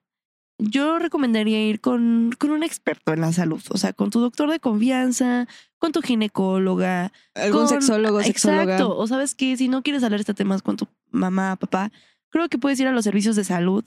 [0.60, 4.50] Yo recomendaría ir con, con un experto en la salud, o sea, con tu doctor
[4.50, 8.64] de confianza, con tu ginecóloga, Algún con- sexólogo, sexóloga.
[8.64, 8.98] Exacto.
[8.98, 11.92] O sabes que si no quieres hablar este temas con tu mamá, papá,
[12.30, 13.84] creo que puedes ir a los servicios de salud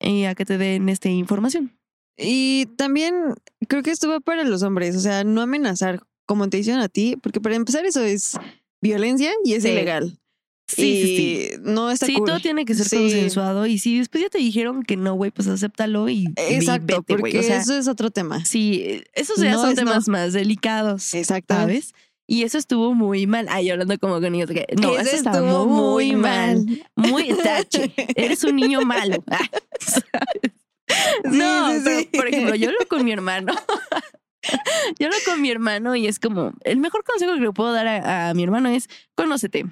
[0.00, 1.76] eh, a que te den esta información.
[2.16, 3.34] Y también
[3.68, 6.88] creo que esto va para los hombres, o sea, no amenazar como te hicieron a
[6.88, 8.38] ti, porque para empezar eso es
[8.80, 9.70] violencia y es Sí.
[9.70, 10.18] ilegal.
[10.68, 11.60] Sí, y sí, sí.
[11.62, 12.26] no está Sí, cool.
[12.26, 12.96] todo tiene que ser Sí.
[12.96, 13.66] consensuado.
[13.66, 17.02] Y si después ya te dijeron que no, güey, pues acéptalo y, y Exacto, vete,
[17.06, 17.38] porque güey.
[17.38, 18.44] O sea, eso es otro tema.
[18.44, 19.84] sí, esos ya No son es no.
[19.84, 21.54] temas más delicados, Exacto.
[21.54, 21.94] ¿sabes?
[22.28, 23.46] Y eso estuvo muy mal.
[23.48, 24.50] Ay, hablando como con niños.
[24.82, 26.66] No, Eso estuvo muy, mal.
[26.96, 27.92] Muy tache.
[28.16, 29.22] Eres un niño malo.
[31.24, 33.52] No, pero, por ejemplo, yo lo con mi hermano.
[35.00, 37.86] yo lo con mi hermano y es como el mejor consejo que le puedo dar
[37.88, 39.66] a, a mi hermano es conócete.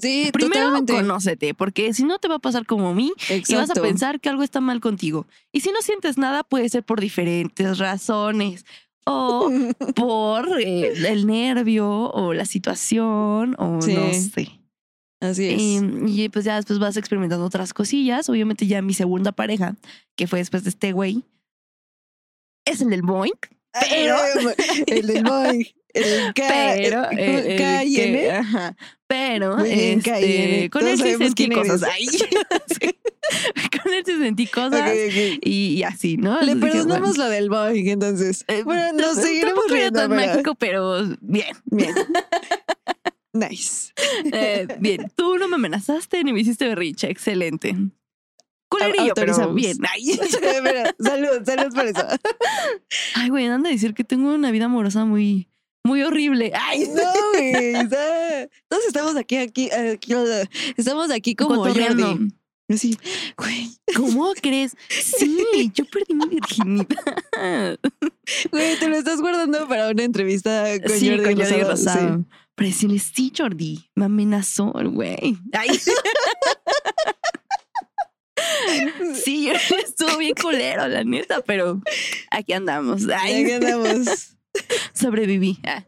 [0.00, 0.92] Sí, Primero totalmente.
[0.94, 3.12] conócete, porque si no te va a pasar como a mí
[3.48, 5.26] y vas a pensar que algo está mal contigo.
[5.52, 8.64] Y si no sientes nada, puede ser por diferentes razones.
[9.06, 9.50] O
[9.96, 13.94] por eh, el nervio o la situación o Sí.
[13.94, 14.60] no sé.
[15.22, 15.60] Así es.
[15.60, 18.28] Y, y, pues ya después vas experimentando otras cosillas.
[18.28, 19.76] Obviamente ya mi segunda pareja,
[20.16, 21.24] que fue después de este güey,
[22.66, 23.46] es el del Boink.
[23.72, 24.16] pero-
[24.86, 25.64] el del Boeing.
[25.92, 26.42] El K,
[26.76, 28.76] Pero, el- K ajá,
[29.10, 31.80] pero bien, este, con él sí sentí cosas.
[32.00, 32.94] sí.
[33.82, 34.92] Con él sí sentí cosas
[35.42, 36.40] y, y así, ¿no?
[36.40, 38.44] Le Entonces dije, perdonamos bueno, lo del Boeing, entonces.
[38.46, 41.56] eh, bueno, nos tamp- seguiremos riendo, tan pero- mágico, pero bien.
[41.64, 41.92] Bien.
[43.32, 43.92] nice.
[44.32, 47.10] Eh, bien, tú no me amenazaste ni me hiciste berriche.
[47.10, 47.74] Excelente.
[48.68, 49.76] Culerillo, pero bien.
[49.92, 50.04] Ay.
[51.00, 52.06] Salud, salud por eso.
[53.16, 55.48] Ay, güey, anda a decir que tengo una vida amorosa muy,
[55.84, 56.52] muy horrible.
[56.68, 57.72] Ay, No, güey.
[58.68, 60.14] Todos estamos aquí, aquí, aquí.
[60.76, 61.56] Estamos aquí como.
[61.56, 62.32] Jordi.
[62.70, 62.96] Así,
[63.36, 64.76] güey, ¿Cómo crees?
[64.88, 66.86] Sí, yo perdí mi virginidad.
[68.52, 72.18] güey, te lo estás guardando para una entrevista con sí, Jordi con Jordi Rosado.
[72.18, 72.24] Sí.
[72.54, 75.36] Pero decirle, sí, Jordi, me amenazó güey.
[75.52, 75.80] Ay.
[79.14, 81.80] sí, estuvo bien culero, la neta, pero
[82.30, 83.02] aquí andamos.
[83.08, 84.36] Ay, Aquí andamos.
[84.94, 85.58] sobreviví.
[85.64, 85.84] Ah,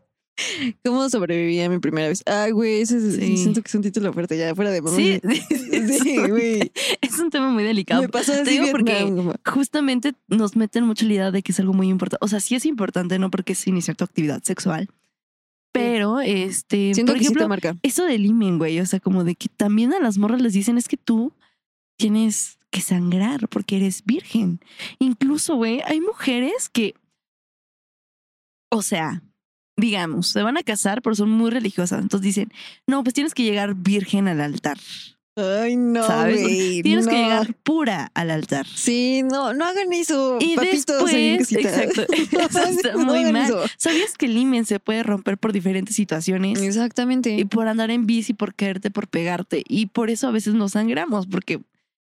[0.85, 2.22] ¿Cómo sobreviví a mi primera vez?
[2.26, 3.37] Ay, güey, ese es- Sí.
[3.37, 4.96] siento que es un título fuerte ya, fuera de mamá.
[4.96, 5.20] Sí,
[6.02, 6.72] Sí, güey.
[7.00, 8.02] Es un tema muy delicado.
[8.02, 11.74] Me pasó digo porque- Vietnam, Justamente nos meten mucho la idea de que es algo
[11.74, 12.24] muy importante.
[12.24, 14.88] O sea, sí es importante, no porque es iniciar tu actividad sexual.
[15.72, 17.76] Pero, este, Siento por que sí ejemplo, te marca.
[17.82, 18.80] eso del imen, güey.
[18.80, 21.32] O sea, como de que también a las morras les dicen es que tú
[21.96, 24.61] tienes que sangrar porque eres virgen.
[24.98, 26.94] Incluso, güey, hay mujeres que,
[28.72, 29.22] o sea,
[29.76, 32.00] digamos, se van a casar, pero son muy religiosas.
[32.00, 32.52] Entonces dicen,
[32.87, 34.78] no, pues tienes que llegar virgen al altar.
[35.35, 36.42] Ay, no, ¿Sabes?
[36.82, 38.66] Tienes que llegar pura al altar.
[38.66, 40.37] Sí, no, no hagan eso.
[40.40, 43.44] Y papitos después, exacto, está muy mal.
[43.44, 43.62] eso.
[43.78, 46.61] ¿Sabías que el imen se puede romper por diferentes situaciones?
[46.61, 47.30] Exactamente.
[47.30, 49.64] Y por andar en bici, por caerte, por pegarte.
[49.66, 51.61] Y por eso a veces nos sangramos, porque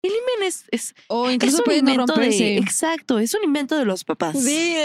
[0.03, 2.21] el imen es, es, o es incluso un puede no invento de.
[2.21, 2.57] romperse.
[2.57, 4.41] Exacto, es un invento de los papás.
[4.41, 4.75] Sí,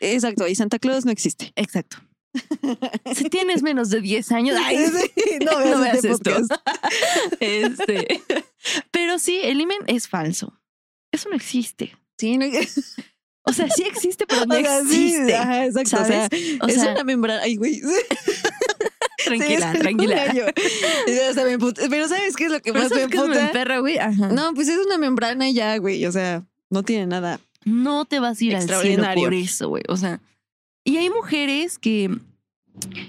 [0.00, 0.48] exacto.
[0.48, 1.52] Y Santa Claus no existe.
[1.56, 1.98] Exacto.
[3.14, 6.62] Si tienes menos de 10 años, ay, Sí, no veas, no veas este esto.
[7.40, 8.22] Este.
[8.90, 10.58] Pero sí, el imen es falso.
[11.12, 11.94] Eso no existe.
[12.18, 12.46] Sí, no,
[13.44, 15.36] O sea, sí existe, pero no o sea, sí, existe.
[15.36, 16.00] ajá, exacto.
[16.00, 17.42] O sea, es sea, una membrana.
[17.42, 17.82] Ay, güey.
[19.24, 20.24] Tranquila, Sí, tranquila.
[21.90, 23.44] Pero ¿sabes qué es lo que Pero más me ¿sabes qué es emputa?
[23.46, 23.98] mi perra, güey?
[23.98, 24.28] Ajá.
[24.28, 26.04] No, pues es una membrana y ya, güey.
[26.06, 27.40] O sea, no tiene nada.
[27.64, 29.82] no te vas a ir al cielo por eso, güey.
[29.88, 30.20] O sea,
[30.84, 32.10] y hay mujeres que,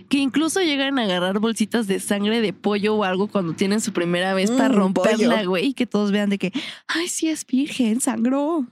[0.09, 3.93] que incluso llegan a agarrar bolsitas de sangre de pollo o algo cuando tienen su
[3.93, 6.51] primera vez para Mm, romperla, güey, y que todos vean de que,
[6.87, 8.65] ay, sí es virgen, sangró.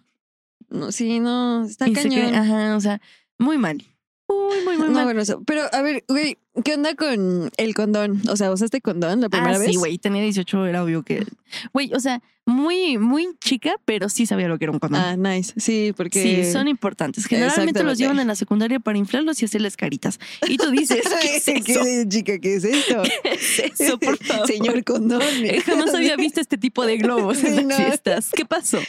[0.69, 2.35] No, sí, no, está Y cañón.
[2.35, 3.01] ajá, o sea,
[3.39, 3.83] muy mal.
[4.29, 5.03] Muy, muy, muy no, mal.
[5.05, 5.21] bueno.
[5.45, 8.21] Pero, a ver, güey, ¿qué onda con el condón?
[8.29, 9.69] O sea, ¿usaste condón la primera ah, vez?
[9.69, 11.25] sí, güey, tenía 18, era obvio que...
[11.73, 15.01] Güey, o sea, muy, muy chica, pero sí sabía lo que era un condón.
[15.01, 15.53] Ah, nice.
[15.57, 16.21] Sí, porque.
[16.21, 17.25] Sí, son importantes.
[17.25, 20.19] Generalmente los llevan en la secundaria para inflarlos y hacerles caritas.
[20.47, 21.81] Y tú dices, ¿qué es eso?
[21.83, 23.03] ¿Qué, chica, ¿qué es esto?
[23.23, 24.47] ¿Qué es eso, por favor?
[24.47, 25.21] Señor condón.
[25.65, 27.75] Jamás había visto este tipo de globos en las no.
[27.75, 28.29] fiestas.
[28.31, 28.79] ¿Qué pasó?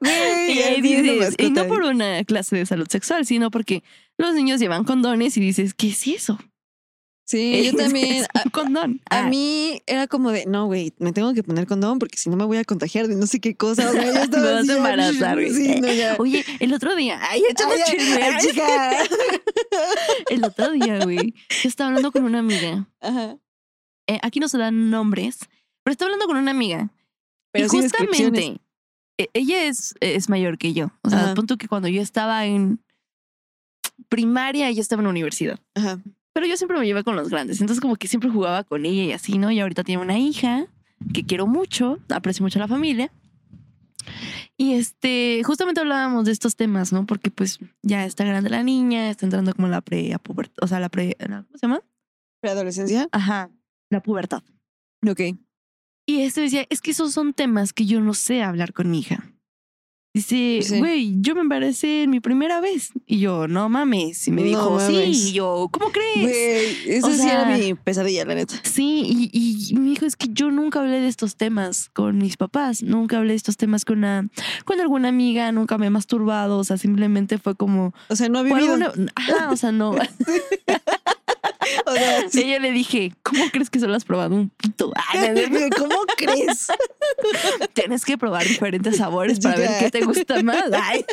[0.00, 3.84] Güey, Y ahí dices, y no por una clase de salud sexual, sino porque
[4.18, 6.38] los niños llevan condones y dices, ¿qué es eso?
[7.26, 8.26] Sí, yo también.
[8.52, 9.00] Condón.
[9.08, 12.28] A Ah, mí era como de, no, güey, me tengo que poner condón porque si
[12.28, 13.88] no me voy a contagiar de no sé qué cosa.
[13.88, 15.50] O sea, ya estaba Me vas a embarazar, güey.
[15.50, 16.16] Sí, no, ya.
[16.18, 17.74] Oye, el otro día, ay, échame
[18.40, 18.90] chica.
[20.30, 22.88] El otro día, güey, yo estaba hablando con una amiga.
[23.00, 23.36] Ajá.
[24.06, 25.38] Eh, aquí no se dan nombres,
[25.82, 26.90] pero estaba hablando con una amiga.
[27.52, 28.60] Pero y sí justamente,
[29.18, 30.90] e- ella es, es mayor que yo.
[31.02, 31.34] O sea, Ajá.
[31.34, 32.80] punto que cuando yo estaba en
[34.08, 35.58] primaria, ella estaba en la universidad.
[35.74, 36.00] Ajá.
[36.34, 37.60] Pero yo siempre me llevé con los grandes.
[37.62, 39.50] Entonces, como que siempre jugaba con ella y así, ¿no?
[39.50, 40.66] Y ahorita tiene una hija
[41.14, 43.10] que quiero mucho, aprecio mucho a la familia.
[44.56, 47.06] Y este, justamente hablábamos de estos temas, ¿no?
[47.06, 50.66] Porque pues ya está grande la niña, está entrando como la pre, a puber- o
[50.66, 51.80] sea, la pre, ¿cómo se llama?
[52.40, 53.08] ¿Preadolescencia?
[53.12, 53.50] Ajá,
[53.90, 54.42] la pubertad.
[55.08, 55.20] Ok.
[56.06, 58.98] Y este decía, es que esos son temas que yo no sé hablar con mi
[59.00, 59.24] hija.
[60.16, 60.78] Dice, Sí.
[60.78, 62.92] güey, yo me embaracé en mi primera vez.
[63.04, 64.28] Y yo, no mames.
[64.28, 64.86] Y me No dijo, mames.
[65.18, 65.30] sí.
[65.30, 66.22] Y yo, ¿cómo crees?
[66.86, 68.54] Güey, eso O sí sea- era mi pesadilla, la neta.
[68.62, 72.36] Sí, y, y me dijo, es que yo nunca hablé de estos temas con mis
[72.36, 74.28] papás, nunca hablé de estos temas con, una,
[74.64, 77.92] con alguna amiga, nunca me he masturbado, o sea, simplemente fue como...
[78.08, 78.74] O sea, no ha por vivido.
[78.74, 79.96] alguna- Ajá, o sea, no.
[81.86, 82.42] O sea, sí.
[82.44, 84.92] Y yo le dije, ¿cómo crees que solo has probado un pito?
[85.78, 86.68] ¿Cómo crees?
[87.72, 90.64] Tienes que probar diferentes sabores para ver qué te gusta más.
[90.72, 91.04] Ay,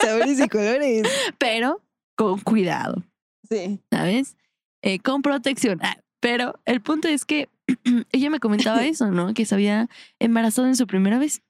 [0.00, 1.06] Sabores y colores.
[1.38, 1.82] pero
[2.16, 3.02] con cuidado,
[3.48, 3.80] Sí.
[3.90, 4.36] ¿sabes?
[4.82, 5.78] Eh, con protección.
[5.82, 7.48] Ah, pero el punto es que
[8.12, 9.32] ella me comentaba eso, ¿no?
[9.34, 11.42] Que se había embarazado en su primera vez.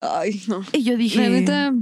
[0.00, 0.62] Ay, no.
[0.72, 1.74] Y yo dije, La neta,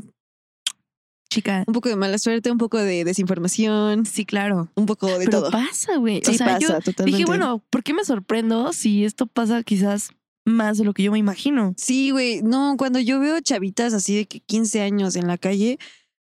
[1.36, 4.70] chica, un poco de mala suerte, un poco de desinformación, sí, claro.
[4.74, 5.50] un poco de Pero todo.
[5.50, 6.20] pasa, güey.
[6.24, 7.04] Sí, o sea, pasa, yo totalmente.
[7.04, 10.10] dije, bueno, ¿por qué me sorprendo si esto pasa quizás
[10.44, 11.74] más de lo que yo me imagino?
[11.76, 12.42] Sí, güey.
[12.42, 15.78] No, cuando yo veo chavitas así de que 15 años en la calle,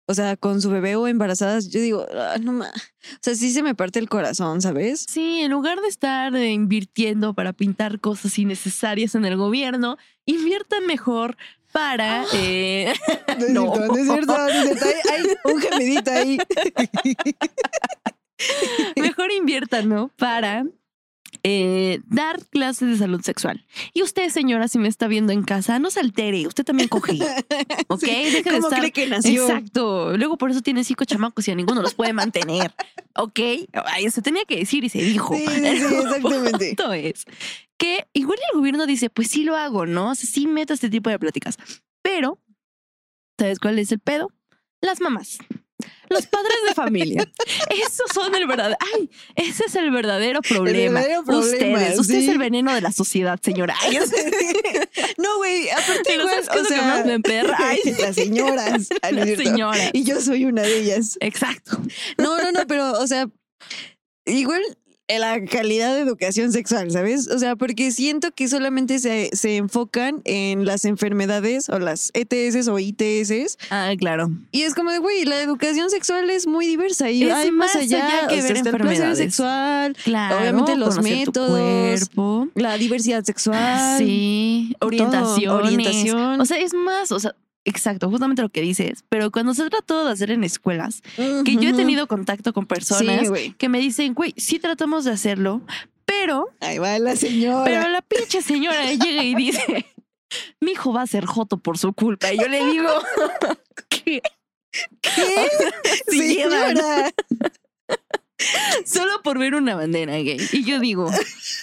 [0.07, 2.73] o sea, con su bebé o embarazadas, yo digo, ah, no más.
[3.13, 5.05] O sea, sí se me parte el corazón, ¿sabes?
[5.09, 10.85] Sí, en lugar de estar eh, invirtiendo para pintar cosas innecesarias en el gobierno, inviertan
[10.85, 11.37] mejor
[11.75, 12.23] para...
[12.33, 12.93] eh,
[13.49, 15.09] No es cierto, no es cierto, no es cierto.
[15.11, 16.37] Hay, hay un gemidito ahí.
[18.95, 20.09] mejor inviertan, ¿no?
[20.15, 20.65] Para
[21.43, 23.65] eh, dar clases de salud sexual.
[23.93, 27.19] Y usted, señora, si me está viendo en casa, no se altere, usted también coge.
[27.87, 27.99] ¿Ok?
[27.99, 28.79] Sí, Deje de ¿Cómo estar...
[28.79, 29.43] cree que nació?
[29.43, 30.15] Exacto.
[30.17, 32.73] Luego por eso tiene cinco chamacos y a ninguno los puede mantener.
[33.15, 33.39] ¿Ok?
[33.85, 35.35] Ay, se tenía que decir y se dijo.
[35.35, 36.67] Sí, sí, exactamente.
[36.69, 37.25] punto es
[37.77, 40.11] que igual el gobierno dice, pues sí lo hago, ¿no?
[40.11, 41.57] O sea, sí meto este tipo de pláticas.
[42.01, 42.39] Pero,
[43.39, 44.31] ¿sabes cuál es el pedo?
[44.81, 45.39] Las mamás.
[46.09, 47.29] Los padres de familia.
[47.69, 48.77] Esos son el verdadero.
[48.93, 50.99] Ay, ese es el verdadero problema.
[50.99, 51.99] verdadero problema, Ustedes.
[51.99, 52.31] Usted es sí.
[52.31, 53.75] el veneno de la sociedad, señora.
[53.81, 53.97] Ay,
[55.17, 57.57] No, güey, aparte igual, ¿sabes qué es o que sea, más me emperra?
[57.59, 57.79] Ay.
[57.99, 58.87] las señoras.
[59.01, 59.89] Ah, Las señoras.
[59.93, 61.17] Y yo soy una de ellas.
[61.19, 61.81] Exacto.
[62.17, 63.27] No, no, no, pero, o sea,
[64.25, 64.61] igual
[65.07, 67.27] la calidad de educación sexual, ¿sabes?
[67.29, 72.67] O sea, porque siento que solamente se, se enfocan en las enfermedades o las ETS
[72.67, 73.57] o ITS.
[73.69, 74.31] Ah, claro.
[74.51, 77.75] Y es como de, güey, la educación sexual es muy diversa y Es hay más
[77.75, 79.17] allá, allá que o sea, ver enfermedades.
[79.17, 80.39] sexual, Claro.
[80.39, 82.09] Obviamente los métodos,
[82.55, 83.97] la diversidad sexual.
[83.99, 85.53] Sí, orientación.
[85.53, 86.41] orientación.
[86.41, 89.03] O sea, es más, o sea, exacto, justamente lo que dices.
[89.09, 93.27] Pero cuando se trata de hacer en escuelas, que yo he tenido contacto con personas
[93.35, 95.61] Sí, que me dicen, güey, sí tratamos de hacerlo,
[96.05, 97.63] pero, Ahí va la señora.
[97.65, 99.85] pero la pinche señora llega y dice,
[100.61, 102.31] mi hijo va a ser joto por su culpa.
[102.31, 102.89] Y yo le digo,
[103.89, 104.21] ¿qué?
[105.01, 105.49] ¿Qué?
[106.07, 106.75] Sí llevan.
[106.77, 107.11] señora.
[108.85, 110.37] Solo por ver una bandera gay.
[110.51, 111.09] Y yo digo,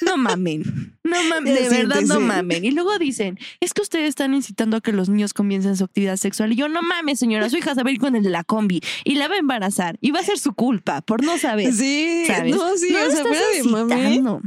[0.06, 2.64] no mamen, no mamen, de verdad no mamen.
[2.64, 6.16] Y luego dicen, es que ustedes están incitando a que los niños comiencen su actividad
[6.16, 6.52] sexual.
[6.52, 8.42] Y yo, no mames, señora, su hija se va a ir con el de la
[8.44, 11.72] combi y la va a embarazar y va a ser su culpa por no saber.
[11.72, 12.54] Sí, ¿sabes?
[12.56, 14.42] no, sí, No o sea, incitando.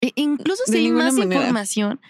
[0.00, 1.40] E- incluso si De hay ninguna más manera.
[1.40, 2.00] información,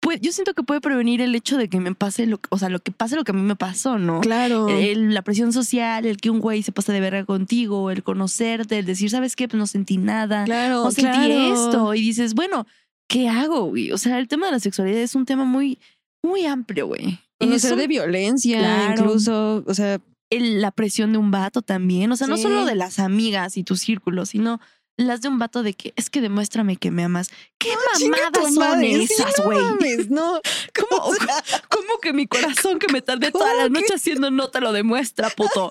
[0.00, 2.68] pues yo siento que puede prevenir el hecho de que me pase lo, o sea,
[2.70, 4.20] lo que pase lo que a mí me pasó, ¿no?
[4.22, 4.68] Claro.
[4.68, 8.78] El- la presión social, el que un güey se pasa de verga contigo, el conocerte,
[8.78, 9.46] el decir, ¿sabes qué?
[9.46, 10.44] Pues no sentí nada.
[10.44, 11.54] claro, o sentí claro.
[11.54, 11.94] esto.
[11.94, 12.66] Y dices, bueno,
[13.08, 13.92] ¿qué hago, güey?
[13.92, 15.78] O sea, el tema de la sexualidad es un tema muy,
[16.24, 17.18] muy amplio, güey.
[17.38, 18.92] Y de violencia, Claro.
[19.02, 22.10] incluso, o sea, el- la presión de un vato también.
[22.12, 24.60] O sea, no solo de las amigas y tu círculo, sino
[25.00, 27.30] las de un vato de que es que demuéstrame que me amas.
[27.58, 29.58] ¿Qué mamadas son madre, esas, no güey?
[29.58, 30.40] mames, no.
[30.78, 34.50] ¿Cómo, O sea, cómo que mi corazón que me tardé toda la noche haciendo no
[34.50, 35.68] te lo demuestra, puto?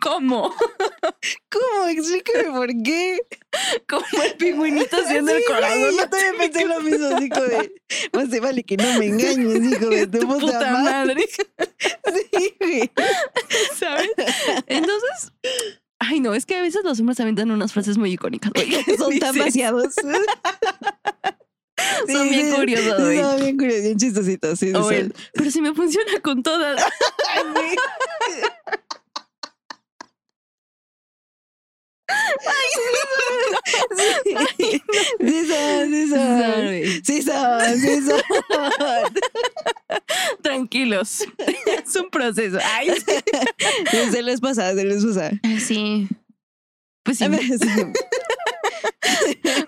[0.00, 0.54] ¿Cómo?
[1.50, 1.86] ¿Cómo?
[1.88, 3.18] Explícame por qué.
[3.88, 5.90] Como el pingüinito haciendo Sí, el corazón.
[5.96, 7.72] Yo también pensé lo mismo, como de.
[8.12, 12.90] Más te vale que no me engañes, hijo de tu, Tu puta, madre, Sí, güey.
[13.78, 14.10] ¿sabes?
[14.66, 15.32] Entonces,
[16.00, 18.70] ay no, es que a veces los hombres aventan unas frases muy icónicas, güey.
[18.98, 19.94] Son tan vaciados.
[22.10, 23.18] Son bien curiosos, güey.
[23.20, 24.58] Son bien curiosos, bien chistositos.
[24.58, 24.88] Sí, "Oh,
[25.32, 26.80] pero si me funciona con todas.
[27.28, 27.76] Ay, güey.
[34.56, 34.82] Sí,
[35.20, 37.04] sí son, sí son.
[37.04, 38.22] Sí son, sí son.
[40.42, 41.24] Tranquilos.
[41.66, 42.58] Es un proceso.
[42.62, 42.88] Ay,
[44.10, 45.30] Se les pasa, se les pasa.
[45.58, 46.08] sí.
[47.04, 47.24] Pues sí.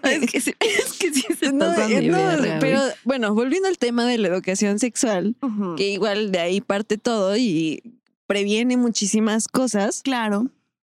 [0.03, 2.19] Es que sí, es que sí se No, eh, no,
[2.61, 5.37] pero bueno, volviendo al tema de la educación sexual,
[5.77, 7.83] que igual de ahí parte todo y
[8.27, 10.49] previene muchísimas cosas, Claro.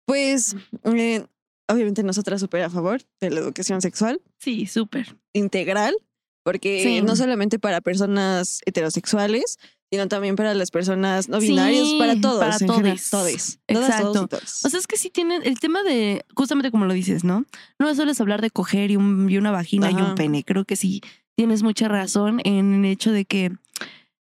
[0.05, 1.25] pues eh,
[1.67, 5.15] obviamente nosotras súper a favor de la educación sexual Sí, súper.
[5.33, 5.95] integral,
[6.43, 7.01] porque Sí.
[7.01, 9.57] no solamente para personas heterosexuales,
[9.93, 13.09] sino también para las personas no binarias, Sí, para todos, para en general, todes.
[13.11, 14.27] todes, todas, Exacto.
[14.27, 14.65] todos.
[14.65, 17.45] O sea, es que sí tienen el tema de, justamente como lo dices, ¿no?
[17.77, 20.43] No solo es hablar de coger y, un- y una vagina y un pene.
[20.43, 21.01] Creo que sí
[21.35, 23.51] tienes mucha razón en el hecho de que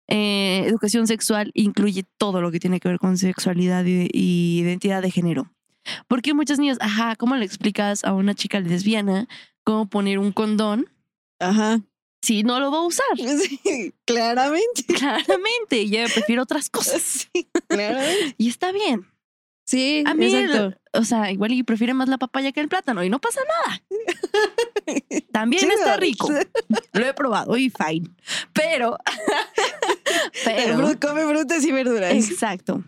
[0.08, 5.00] eh, educación sexual incluye todo lo que tiene que ver con sexualidad y, y identidad
[5.00, 5.50] de género.
[6.06, 9.26] Porque muchas niñas, ajá, ¿cómo le explicas a una chica lesbiana
[9.64, 10.86] cómo poner un condón
[11.40, 11.80] Ajá.
[12.26, 13.06] Si no lo va a usar?
[13.16, 14.84] Sí, claramente.
[14.98, 17.02] Claramente, ella prefiere otras cosas.
[17.32, 18.34] Sí, claramente.
[18.38, 19.06] Y está bien.
[19.64, 20.78] Sí, A mí, exacto.
[20.92, 23.82] o sea, igual y prefiere más la papaya que el plátano y no pasa nada.
[25.32, 25.74] También Chido.
[25.74, 26.28] está rico.
[26.92, 28.08] Lo he probado y fine.
[28.52, 28.96] Pero,
[31.00, 32.12] Come frutas y verduras.
[32.12, 32.84] exacto.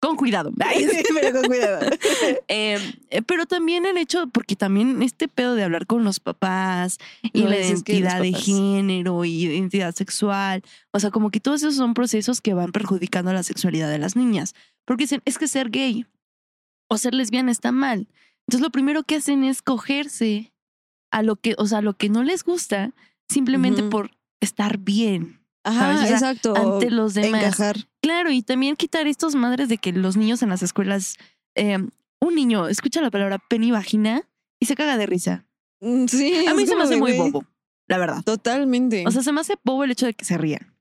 [0.00, 0.52] Con cuidado.
[0.78, 1.90] Sí, pero con cuidado.
[2.48, 2.78] Eh,
[3.10, 7.42] eh, pero también el hecho, porque también este pedo de hablar con los papás y
[7.42, 11.94] No, la identidad de género y identidad sexual, o sea, como que todos esos son
[11.94, 14.54] procesos que van perjudicando la sexualidad de las niñas.
[14.84, 16.06] Porque dicen, es que ser gay
[16.88, 18.08] o ser lesbiana está mal.
[18.46, 20.52] Entonces lo primero que hacen es cogerse
[21.10, 22.92] a lo que, o sea, a lo que no les gusta,
[23.28, 25.96] simplemente por estar bien Ajá, ¿Sabes?
[25.96, 26.56] O sea, exacto.
[26.56, 27.42] ante los demás.
[27.42, 27.87] Encajar.
[28.02, 31.16] Claro, y también quitar estos madres de que los niños en las escuelas,
[31.56, 31.78] eh,
[32.20, 34.22] un niño escucha la palabra pene y vagina
[34.60, 35.46] y se caga de risa.
[35.80, 36.46] Mm, Sí.
[36.46, 37.44] A mí se me hace muy bobo,
[37.88, 38.22] la verdad.
[38.24, 39.04] Totalmente.
[39.06, 40.74] O sea, se me hace bobo el hecho de que se rían.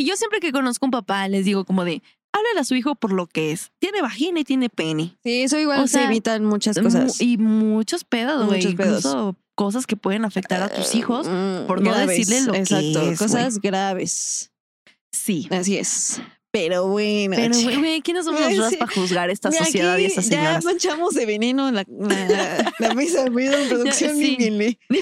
[0.00, 2.94] Y yo siempre que conozco un papá les digo como de, háblale a su hijo
[2.94, 3.72] por lo que es.
[3.80, 5.16] Tiene vagina y tiene pene.
[5.24, 7.20] sí, eso igual o se evitan muchas cosas.
[7.20, 8.64] Y muchos pedos, güey.
[8.64, 11.26] Incluso cosas que pueden afectar a tus hijos.
[11.28, 14.52] Mm, por no graves, decirle lo que Exacto, es, cosas graves.
[15.12, 15.48] Sí.
[15.50, 16.20] Así es.
[16.50, 17.36] Pero bueno.
[17.36, 20.64] Pero, güey, ¿quiénes somos nosotros para juzgar esta Mira, sociedad y estas Ya señoras?
[20.64, 23.26] manchamos de veneno la, la, la mesa.
[23.26, 24.22] Perdón, producción, sí.
[24.22, 24.78] límpienle.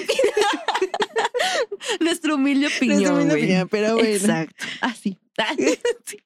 [1.99, 3.43] Nuestra humilde Nuestra opinión, humilde güey.
[3.43, 4.09] opinión, pero bueno.
[4.09, 4.65] Exacto.
[4.81, 5.17] Así.
[6.05, 6.17] Sí.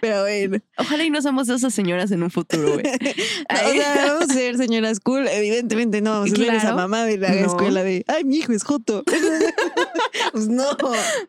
[0.00, 0.58] Pero bueno.
[0.78, 2.82] Ojalá y no seamos esas señoras en un futuro, güey.
[3.50, 5.28] No, o sea, vamos a ser señoras cool.
[5.28, 6.76] Evidentemente no vamos a ser esa Claro.
[6.76, 7.46] mamá de la No.
[7.46, 9.04] escuela de, ay, mi hijo es joto.
[10.32, 10.76] pues no.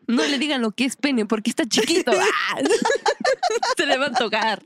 [0.06, 2.12] No le digan lo que es pene porque está chiquito.
[2.12, 2.58] ¡Ah!
[3.76, 4.62] Se le va a antojar.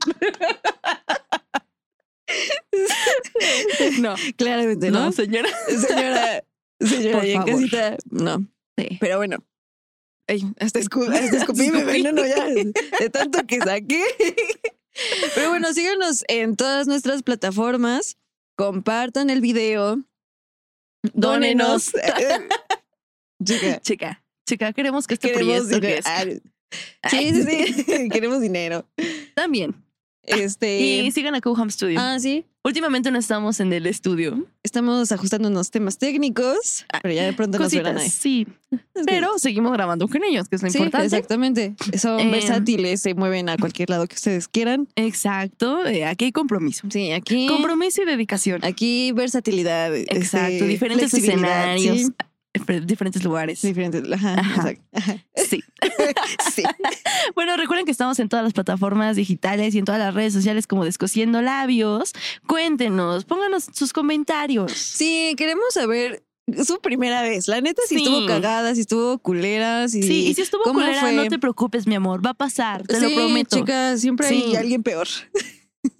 [3.99, 5.05] No, Claramente no.
[5.05, 5.49] no, señora.
[5.67, 6.43] Señora,
[6.79, 7.53] señora, Por y en favor.
[7.55, 8.45] casita, no.
[8.77, 8.97] Sí.
[8.99, 9.37] Pero bueno.
[10.27, 14.03] Ay, hasta, escu hasta escupí mi veneno ya, de tanto que saqué.
[15.35, 18.17] Pero bueno, síganos en todas nuestras plataformas.
[18.57, 19.99] Compartan el video.
[21.13, 21.91] Dónenos.
[23.43, 26.01] Chica, Chica, chica, queremos que este queremos proyecto dinero.
[26.03, 26.41] crezca.
[27.03, 28.09] Ah, Sí, sí, sí.
[28.11, 28.87] queremos dinero.
[29.35, 29.84] También.
[30.27, 30.79] Este.
[31.05, 31.99] Y sigan a Coham Studio.
[31.99, 32.45] ah, sí.
[32.63, 34.43] Últimamente no estamos en el estudio.
[34.63, 38.05] Estamos ajustando unos temas técnicos, pero ya de pronto nos verán ahí.
[38.05, 38.47] Cositas, sí.
[39.05, 41.05] Pero seguimos grabando con ellos, que es lo Sí, importante.
[41.05, 41.75] exactamente.
[41.95, 44.87] Son Eh, versátiles, se mueven a cualquier lado que ustedes quieran.
[44.95, 45.85] Exacto.
[45.85, 46.87] eh, aquí hay compromiso.
[46.89, 47.45] Sí, aquí.
[47.47, 48.65] Compromiso y dedicación.
[48.65, 49.95] Aquí versatilidad.
[49.95, 50.47] Exacto.
[50.53, 52.13] este, diferentes flexibilidad, escenarios, sí,
[52.85, 53.61] diferentes lugares.
[53.61, 54.03] diferentes.
[54.11, 54.55] Ajá, Ajá.
[54.71, 54.83] exacto.
[54.93, 55.17] Ajá.
[55.35, 55.63] Sí.
[56.53, 56.63] Sí.
[57.35, 60.67] Bueno, recuerden que estamos en todas las plataformas digitales y en todas las redes sociales
[60.67, 62.13] como Descosiendo Labios.
[62.47, 64.71] Cuéntenos, pónganos sus comentarios.
[64.71, 66.23] Sí, queremos saber
[66.63, 67.47] su primera vez.
[67.47, 68.03] La neta, si Sí.
[68.03, 70.03] estuvo cagada, si estuvo culera, si.
[70.03, 71.13] Sí, y si estuvo ¿cómo culera, fue?
[71.13, 73.57] no te preocupes, mi amor, va a pasar, te lo Sí, prometo.
[73.57, 75.07] chica, siempre hay alguien peor.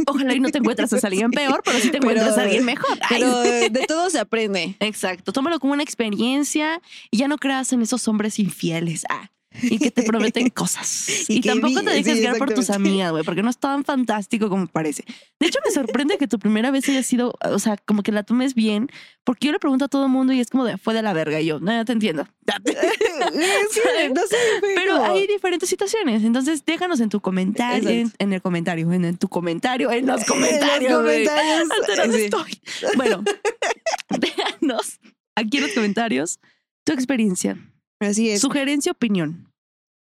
[0.07, 2.65] Ojalá y no te encuentres a alguien peor, pero sí te Pero- encuentras a alguien
[2.65, 2.97] mejor.
[3.01, 3.39] Ay, Pero
[3.69, 4.75] de todo se aprende.
[4.79, 9.05] Exacto, tómalo como una experiencia y ya no creas en esos hombres infieles.
[9.09, 9.29] Ah,
[9.61, 11.09] y que te prometen cosas.
[11.29, 13.57] Y Y, tampoco vi- te dejes sí, guiar por tus amigas, güey, porque no es
[13.57, 15.03] tan fantástico como parece.
[15.39, 18.23] De hecho, me sorprende que tu primera vez haya sido, o sea, como que la
[18.23, 18.89] tomes bien,
[19.23, 21.13] porque yo le pregunto a todo el mundo y es como de fue de la
[21.13, 21.39] verga.
[21.41, 22.27] Y yo, no, ya te entiendo.
[23.71, 23.81] Sí,
[24.13, 24.37] no sé,
[24.75, 26.23] Pero hay diferentes situaciones.
[26.23, 30.21] Entonces, déjanos en tu comentario, en, en el comentario, en, en tu comentario, en los
[30.21, 30.91] En comentarios.
[30.91, 32.15] los comentarios.
[32.15, 32.21] Sí.
[32.23, 32.61] estoy.
[32.95, 33.23] Bueno,
[34.19, 34.99] déjanos
[35.35, 36.39] aquí en los comentarios
[36.83, 37.57] tu experiencia,
[38.05, 38.41] Así es.
[38.41, 39.51] sugerencia, opinión.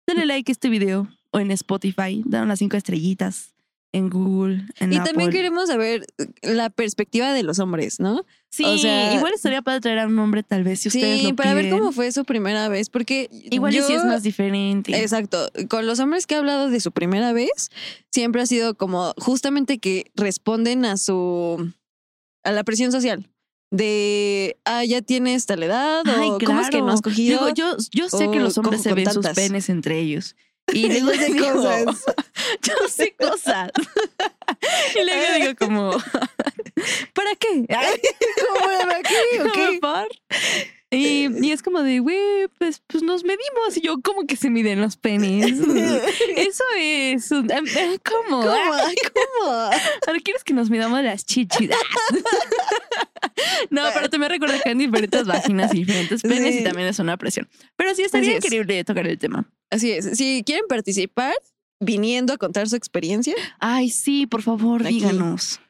[0.07, 3.55] Dale like a este video o en Spotify, dan las cinco estrellitas
[3.95, 5.11] en Google, en Y Apple.
[5.11, 6.07] también queremos saber
[6.43, 8.25] la perspectiva de los hombres, ¿no?
[8.51, 11.29] Sí, o sea- igual estaría para traer a un hombre tal vez si ustedes Sí,
[11.29, 11.79] lo para ver piden.
[11.79, 14.99] cómo fue su primera vez, porque Igual y yo, si es más diferente.
[14.99, 17.71] Exacto, con los hombres que he hablado de su primera vez,
[18.11, 21.73] siempre ha sido como justamente que responden a su
[22.45, 23.29] a la presión social
[23.73, 27.03] de ah ya tienes tal edad Ay, o cómo es que no has claro.
[27.03, 30.37] cogido Digo, yo, yo sé que los hombres se ven sus penes entre ellos.
[30.73, 32.05] Y sé digo, cosas.
[32.63, 33.73] yo sé cosas.
[34.95, 35.91] y luego digo como,
[37.15, 37.67] ¿para qué?
[37.67, 39.15] ¿Cómo era aquí?
[39.39, 39.81] ¿cómo Ok.
[39.81, 40.09] por?
[40.95, 42.19] Y, y es como de, güey,
[42.59, 43.77] pues, pues nos medimos.
[43.77, 45.51] Y yo, ¿cómo que se miden los penes?
[46.37, 47.31] Eso es.
[47.31, 48.43] un- eh, eh, ¿Cómo?
[48.43, 48.73] ¿Cómo?
[49.15, 49.51] ¿Cómo?
[49.53, 51.71] Ahora quieres que nos midamos las chichis.
[53.71, 56.61] No, pero también recuerda que hay diferentes vaginas y diferentes penes Sí.
[56.61, 57.49] y también es una presión.
[57.77, 58.45] Pero sí estaría Así es.
[58.45, 59.51] increíble tocar el tema.
[59.71, 60.17] Así es.
[60.19, 61.33] Si quieren participar
[61.81, 64.97] viniendo a contar su experiencia, Ay, sí, por favor, Aquí.
[64.97, 65.61] díganos.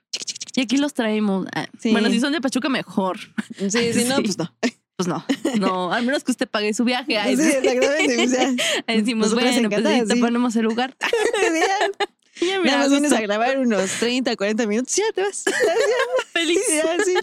[0.57, 1.47] Y aquí los traemos.
[1.55, 1.93] Ah, Sí.
[1.93, 3.19] Bueno, si son de Pachuca, mejor.
[3.57, 4.23] sí, si no, Sí.
[4.23, 4.53] pues no.
[5.07, 7.19] Pues no, no, al menos que usted pague su viaje.
[7.19, 8.25] Ay, Sí, exactamente.
[8.25, 8.49] o sea,
[8.87, 10.21] Ahí decimos, bueno, pues ahí te sí.
[10.21, 10.97] ponemos el lugar.
[12.41, 15.45] ya, nada más vienes a grabar unos 30, 40 minutos, ya te vas.
[16.33, 16.61] feliz.
[16.69, 17.15] Ya, sí.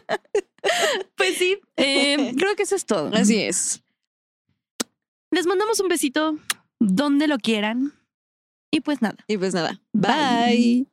[1.15, 3.11] Pues sí, eh, creo que eso es todo.
[3.13, 3.82] Así es.
[5.32, 6.38] Les mandamos un besito
[6.80, 7.93] donde lo quieran.
[8.71, 9.17] Y pues nada.
[9.27, 9.82] Y pues nada.
[9.93, 10.11] Bye.
[10.11, 10.88] Bye.